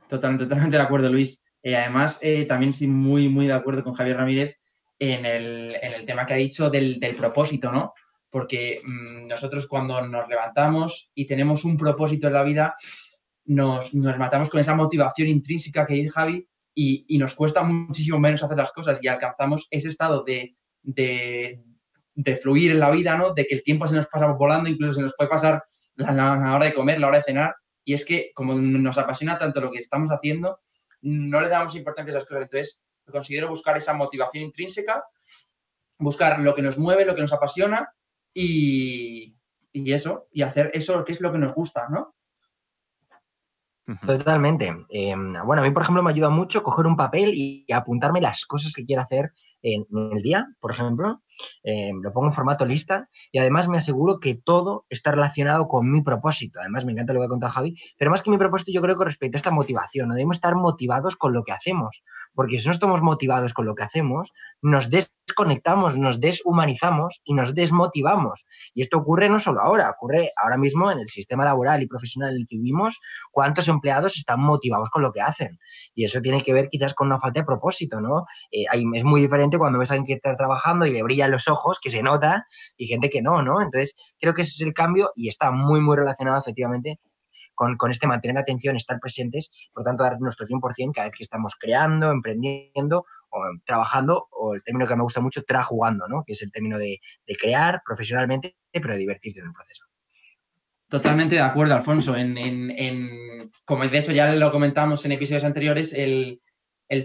Totalmente, 0.09 0.45
totalmente 0.45 0.77
de 0.77 0.83
acuerdo, 0.83 1.11
Luis. 1.11 1.45
Eh, 1.63 1.77
además, 1.77 2.19
eh, 2.23 2.45
también 2.47 2.71
estoy 2.71 2.87
muy, 2.87 3.29
muy 3.29 3.47
de 3.47 3.53
acuerdo 3.53 3.83
con 3.83 3.95
Javier 3.95 4.17
Ramírez 4.17 4.57
en 4.99 5.27
el, 5.27 5.75
en 5.81 5.93
el 5.93 6.07
tema 6.07 6.25
que 6.25 6.35
ha 6.35 6.37
dicho 6.37 6.71
del, 6.71 7.01
del 7.01 7.17
propósito, 7.17 7.73
¿no? 7.73 7.93
Porque 8.31 8.81
mm, 8.85 9.27
nosotros 9.27 9.67
cuando 9.67 10.07
nos 10.07 10.29
levantamos 10.29 11.11
y 11.15 11.27
tenemos 11.27 11.65
un 11.65 11.77
propósito 11.77 12.29
en 12.29 12.33
la 12.33 12.43
vida, 12.43 12.75
nos, 13.47 13.93
nos 13.95 14.19
matamos 14.19 14.49
con 14.49 14.61
esa 14.61 14.75
motivación 14.75 15.29
intrínseca 15.29 15.85
que 15.85 15.95
dice 15.95 16.11
Javi 16.11 16.47
y, 16.75 17.19
nos 17.19 17.35
cuesta 17.35 17.63
muchísimo 17.63 18.19
menos 18.19 18.43
hacer 18.43 18.57
las 18.57 18.73
cosas 18.73 18.99
y 19.03 19.09
alcanzamos 19.09 19.69
ese 19.71 19.89
estado 19.89 20.25
de, 20.25 20.57
fluir 22.41 22.73
en 22.73 22.81
la 22.81 22.91
vida, 22.91 23.17
¿no? 23.17 23.35
De 23.35 23.47
que 23.47 23.55
el 23.55 23.63
tiempo 23.63 23.87
se 23.87 23.95
nos 23.95 24.07
pasa 24.07 24.27
volando, 24.27 24.69
incluso 24.69 24.95
se 24.95 25.03
nos 25.03 25.15
puede 25.17 25.31
pasar 25.31 25.63
la, 25.97 26.55
hora 26.55 26.67
de 26.67 26.75
comer, 26.75 26.99
la 26.99 27.09
hora 27.09 27.19
de 27.19 27.25
cenar. 27.25 27.55
Y 27.85 27.95
es 27.95 28.05
que 28.05 28.31
como 28.35 28.55
nos 28.55 28.99
apasiona 28.99 29.39
tanto 29.39 29.61
lo 29.61 29.71
que 29.71 29.79
estamos 29.79 30.11
haciendo, 30.11 30.59
no 31.03 31.41
le 31.41 31.49
damos 31.49 31.75
importancia 31.75 32.15
a 32.15 32.19
esas 32.19 32.29
cosas. 32.29 32.45
Entonces, 32.45 32.85
considero 33.11 33.49
buscar 33.49 33.77
esa 33.77 33.93
motivación 33.93 34.45
intrínseca, 34.45 35.05
buscar 35.99 36.39
lo 36.41 36.55
que 36.55 36.63
nos 36.63 36.79
mueve, 36.79 37.05
lo 37.05 37.15
que 37.15 37.23
nos 37.23 37.33
apasiona 37.33 37.93
y, 38.33 39.37
y 39.73 39.93
eso, 39.93 40.29
y 40.31 40.43
hacer 40.43 40.71
eso 40.75 41.05
que 41.05 41.13
es 41.13 41.21
lo 41.21 41.33
que 41.33 41.39
nos 41.39 41.55
gusta, 41.55 41.89
¿no? 41.91 42.15
Totalmente. 44.07 44.73
Em, 44.91 45.33
bueno, 45.45 45.63
a 45.63 45.65
mí, 45.65 45.73
por 45.73 45.83
ejemplo, 45.83 46.05
me 46.05 46.11
ayuda 46.11 46.31
mucho 46.31 46.63
coger 46.63 46.87
un 46.87 46.95
papel 46.95 47.33
y 47.35 47.67
apuntarme 47.73 48.21
las 48.21 48.47
cosas 48.47 48.73
que 48.73 48.85
quiero 48.85 49.03
hacer 49.03 49.33
en, 49.61 49.87
el 50.13 50.23
día, 50.23 50.47
por 50.61 50.71
ejemplo. 50.71 51.21
Em, 51.65 52.01
lo 52.01 52.13
pongo 52.13 52.29
en 52.29 52.33
formato 52.33 52.65
lista 52.65 53.09
y 53.33 53.39
además 53.39 53.67
me 53.67 53.79
aseguro 53.79 54.21
que 54.21 54.35
todo 54.35 54.87
está 54.89 55.11
relacionado 55.11 55.67
con 55.67 55.91
mi 55.91 56.01
propósito. 56.03 56.61
Además, 56.61 56.85
me 56.85 56.93
encanta 56.93 57.13
lo 57.13 57.21
que 57.21 57.27
ha 57.27 57.29
contado 57.29 57.53
Javi, 57.53 57.77
pero 57.99 58.11
más 58.13 58.23
que 58.23 58.31
mi 58.31 58.39
propósito, 58.39 58.71
yo 58.73 58.83
creo 58.83 58.97
que 58.97 59.05
respecto 59.05 59.37
a 59.37 59.41
esta 59.41 59.51
motivación, 59.51 60.09
no 60.09 60.15
debemos 60.15 60.37
estar 60.37 60.55
motivados 60.55 61.17
con 61.17 61.33
lo 61.33 61.43
que 61.43 61.53
hacemos, 61.53 62.05
porque 62.35 62.59
si 62.59 62.67
no 62.67 62.73
estamos 62.73 63.03
motivados 63.03 63.55
con 63.55 63.67
lo 63.67 63.75
que 63.75 63.83
hacemos, 63.83 64.33
nos 64.63 64.91
desconectamos, 64.91 65.99
nos 65.99 66.21
deshumanizamos 66.21 67.21
y 67.25 67.35
nos 67.35 67.55
desmotivamos. 67.55 68.45
Y 68.75 68.83
esto 68.83 68.99
ocurre 68.99 69.29
no 69.29 69.41
solo 69.41 69.61
ahora, 69.61 69.91
ocurre 69.91 70.33
ahora 70.37 70.57
mismo 70.57 70.91
en 70.91 70.99
el 70.99 71.09
sistema 71.09 71.45
laboral 71.45 71.83
y 71.83 71.87
profesional 71.87 72.31
en 72.31 72.43
el 72.43 72.47
que 72.47 72.57
vivimos, 72.57 73.01
cuántos 73.31 73.69
empleados 73.69 74.17
están 74.17 74.41
motivados 74.41 74.89
con 74.91 75.03
lo 75.03 75.13
que 75.13 75.21
hacen. 75.21 75.59
Y 75.95 76.05
eso 76.05 76.21
tiene 76.21 76.43
que 76.43 76.53
ver 76.53 76.69
quizás 76.69 76.95
con 76.95 77.09
una 77.09 77.19
falta 77.19 77.41
de 77.41 77.47
propósito, 77.47 78.01
¿no? 78.01 78.27
Eh, 78.51 78.65
es 78.95 79.05
muy 79.05 79.21
diferente 79.21 79.59
cuando 79.59 79.79
ves 79.79 79.91
a 79.91 79.95
alguien 79.95 80.07
que 80.07 80.15
está 80.15 80.37
trabajando 80.37 80.87
y 80.87 80.93
le 80.93 81.03
brillan 81.03 81.31
los 81.31 81.49
ojos, 81.49 81.79
que 81.81 81.91
se 81.91 82.03
nota, 82.03 82.47
y 82.77 82.87
gente 82.87 83.11
que 83.11 83.23
no, 83.23 83.43
¿no? 83.43 83.61
Entonces, 83.61 83.95
creo 84.19 84.35
que 84.35 84.43
ese 84.43 84.53
es 84.53 84.61
el 84.61 84.75
cambio 84.75 85.11
y 85.15 85.29
está 85.29 85.51
muy, 85.51 85.81
muy 85.81 85.97
relacionado 85.97 86.39
efectivamente 86.39 87.01
con, 87.77 87.91
este 87.91 88.07
mantener 88.07 88.35
la 88.35 88.41
atención, 88.41 88.77
estar 88.77 88.99
presentes, 88.99 89.51
por 89.73 89.85
tanto, 89.85 90.03
dar 90.03 90.21
nuestro 90.21 90.47
100% 90.47 90.93
cada 90.95 91.09
vez 91.09 91.17
que 91.17 91.25
estamos 91.25 91.55
creando, 91.59 92.11
emprendiendo 92.11 93.07
o 93.31 93.41
trabajando, 93.65 94.29
o 94.31 94.55
el 94.55 94.63
término 94.63 94.87
que 94.87 94.97
me 94.97 95.03
gusta 95.03 95.21
mucho, 95.21 95.43
trajugando, 95.43 96.07
¿no? 96.09 96.23
Que 96.27 96.33
es 96.33 96.43
el 96.43 96.53
término 96.53 96.79
de, 96.79 97.01
crear 97.39 97.81
profesionalmente, 97.85 98.57
pero 98.73 98.97
divertirse 98.97 99.41
en 99.41 99.47
el 99.47 99.53
proceso. 99.53 99.85
Totalmente 100.89 101.37
de 101.37 101.41
acuerdo, 101.41 101.75
Alfonso. 101.75 102.15
En, 102.17 103.09
como 103.65 103.87
de 103.87 103.99
hecho 103.99 104.13
ya 104.13 104.35
lo 104.35 104.53
comentamos 104.53 105.05
en 105.05 105.13
episodios 105.13 105.45
anteriores, 105.45 105.95
el, 105.95 106.41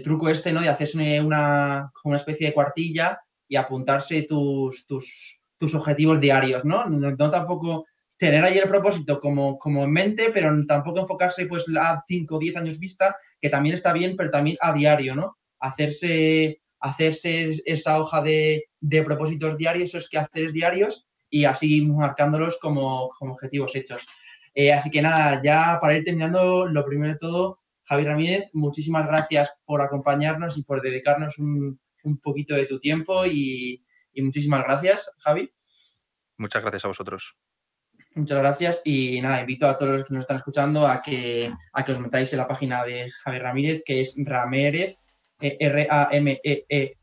truco 0.02 0.28
este, 0.28 0.52
¿no? 0.52 0.60
De 0.60 0.68
hacerse 0.68 1.20
una, 1.22 1.90
una 2.04 2.16
especie 2.16 2.48
de 2.48 2.52
cuartilla 2.52 3.18
y 3.48 3.56
apuntarse 3.56 4.22
tus, 4.22 4.86
tus, 4.86 5.40
tus 5.58 5.74
objetivos 5.74 6.20
diarios, 6.20 6.64
¿no? 6.64 6.86
¿no? 6.86 7.30
tampoco 7.30 7.86
tener 8.18 8.44
ahí 8.44 8.58
el 8.58 8.68
propósito 8.68 9.20
como, 9.20 9.58
como 9.58 9.84
en 9.84 9.92
mente, 9.92 10.30
pero 10.34 10.54
tampoco 10.66 11.00
enfocarse 11.00 11.46
pues 11.46 11.64
a 11.80 12.02
5 12.06 12.36
o 12.36 12.38
10 12.38 12.56
años 12.56 12.78
vista, 12.78 13.16
que 13.40 13.48
también 13.48 13.74
está 13.74 13.92
bien, 13.92 14.16
pero 14.16 14.30
también 14.30 14.56
a 14.60 14.72
diario, 14.72 15.14
¿no? 15.14 15.38
Hacerse, 15.60 16.60
hacerse 16.80 17.52
esa 17.64 18.00
hoja 18.00 18.20
de, 18.20 18.64
de 18.80 19.02
propósitos 19.04 19.56
diarios, 19.56 19.90
esos 19.90 20.08
quehaceres 20.08 20.52
diarios 20.52 21.06
y 21.30 21.44
así 21.44 21.82
marcándolos 21.82 22.58
como, 22.58 23.10
como 23.18 23.34
objetivos 23.34 23.74
hechos. 23.76 24.04
Eh, 24.54 24.72
así 24.72 24.90
que 24.90 25.00
nada, 25.00 25.40
ya 25.42 25.78
para 25.80 25.96
ir 25.96 26.04
terminando, 26.04 26.66
lo 26.66 26.84
primero 26.84 27.12
de 27.12 27.18
todo, 27.18 27.60
Javi 27.84 28.04
Ramírez, 28.04 28.50
muchísimas 28.52 29.06
gracias 29.06 29.56
por 29.64 29.80
acompañarnos 29.80 30.58
y 30.58 30.64
por 30.64 30.82
dedicarnos 30.82 31.38
un, 31.38 31.78
un 32.02 32.18
poquito 32.18 32.54
de 32.54 32.66
tu 32.66 32.80
tiempo 32.80 33.24
y, 33.24 33.84
y, 34.12 34.22
muchísimas 34.22 34.64
gracias, 34.64 35.12
Javi. 35.18 35.52
Muchas 36.36 36.62
gracias 36.62 36.84
a 36.84 36.88
vosotros. 36.88 37.36
Muchas 38.18 38.38
gracias 38.38 38.82
y 38.84 39.20
nada, 39.20 39.40
invito 39.40 39.68
a 39.68 39.76
todos 39.76 39.92
los 39.92 40.02
que 40.04 40.12
nos 40.12 40.22
están 40.22 40.38
escuchando 40.38 40.88
a 40.88 41.00
que, 41.00 41.52
a 41.72 41.84
que 41.84 41.92
os 41.92 42.00
metáis 42.00 42.32
en 42.32 42.38
la 42.38 42.48
página 42.48 42.82
de 42.82 43.08
Javi 43.22 43.38
Ramírez, 43.38 43.84
que 43.86 44.00
es 44.00 44.16
Ramérez, 44.18 44.96
eh, 45.40 45.56
R-A-M-E-E-R-E-Z, 45.60 46.96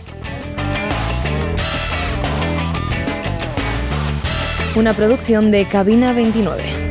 Una 4.74 4.94
producción 4.94 5.50
de 5.50 5.66
Cabina 5.66 6.12
29. 6.12 6.87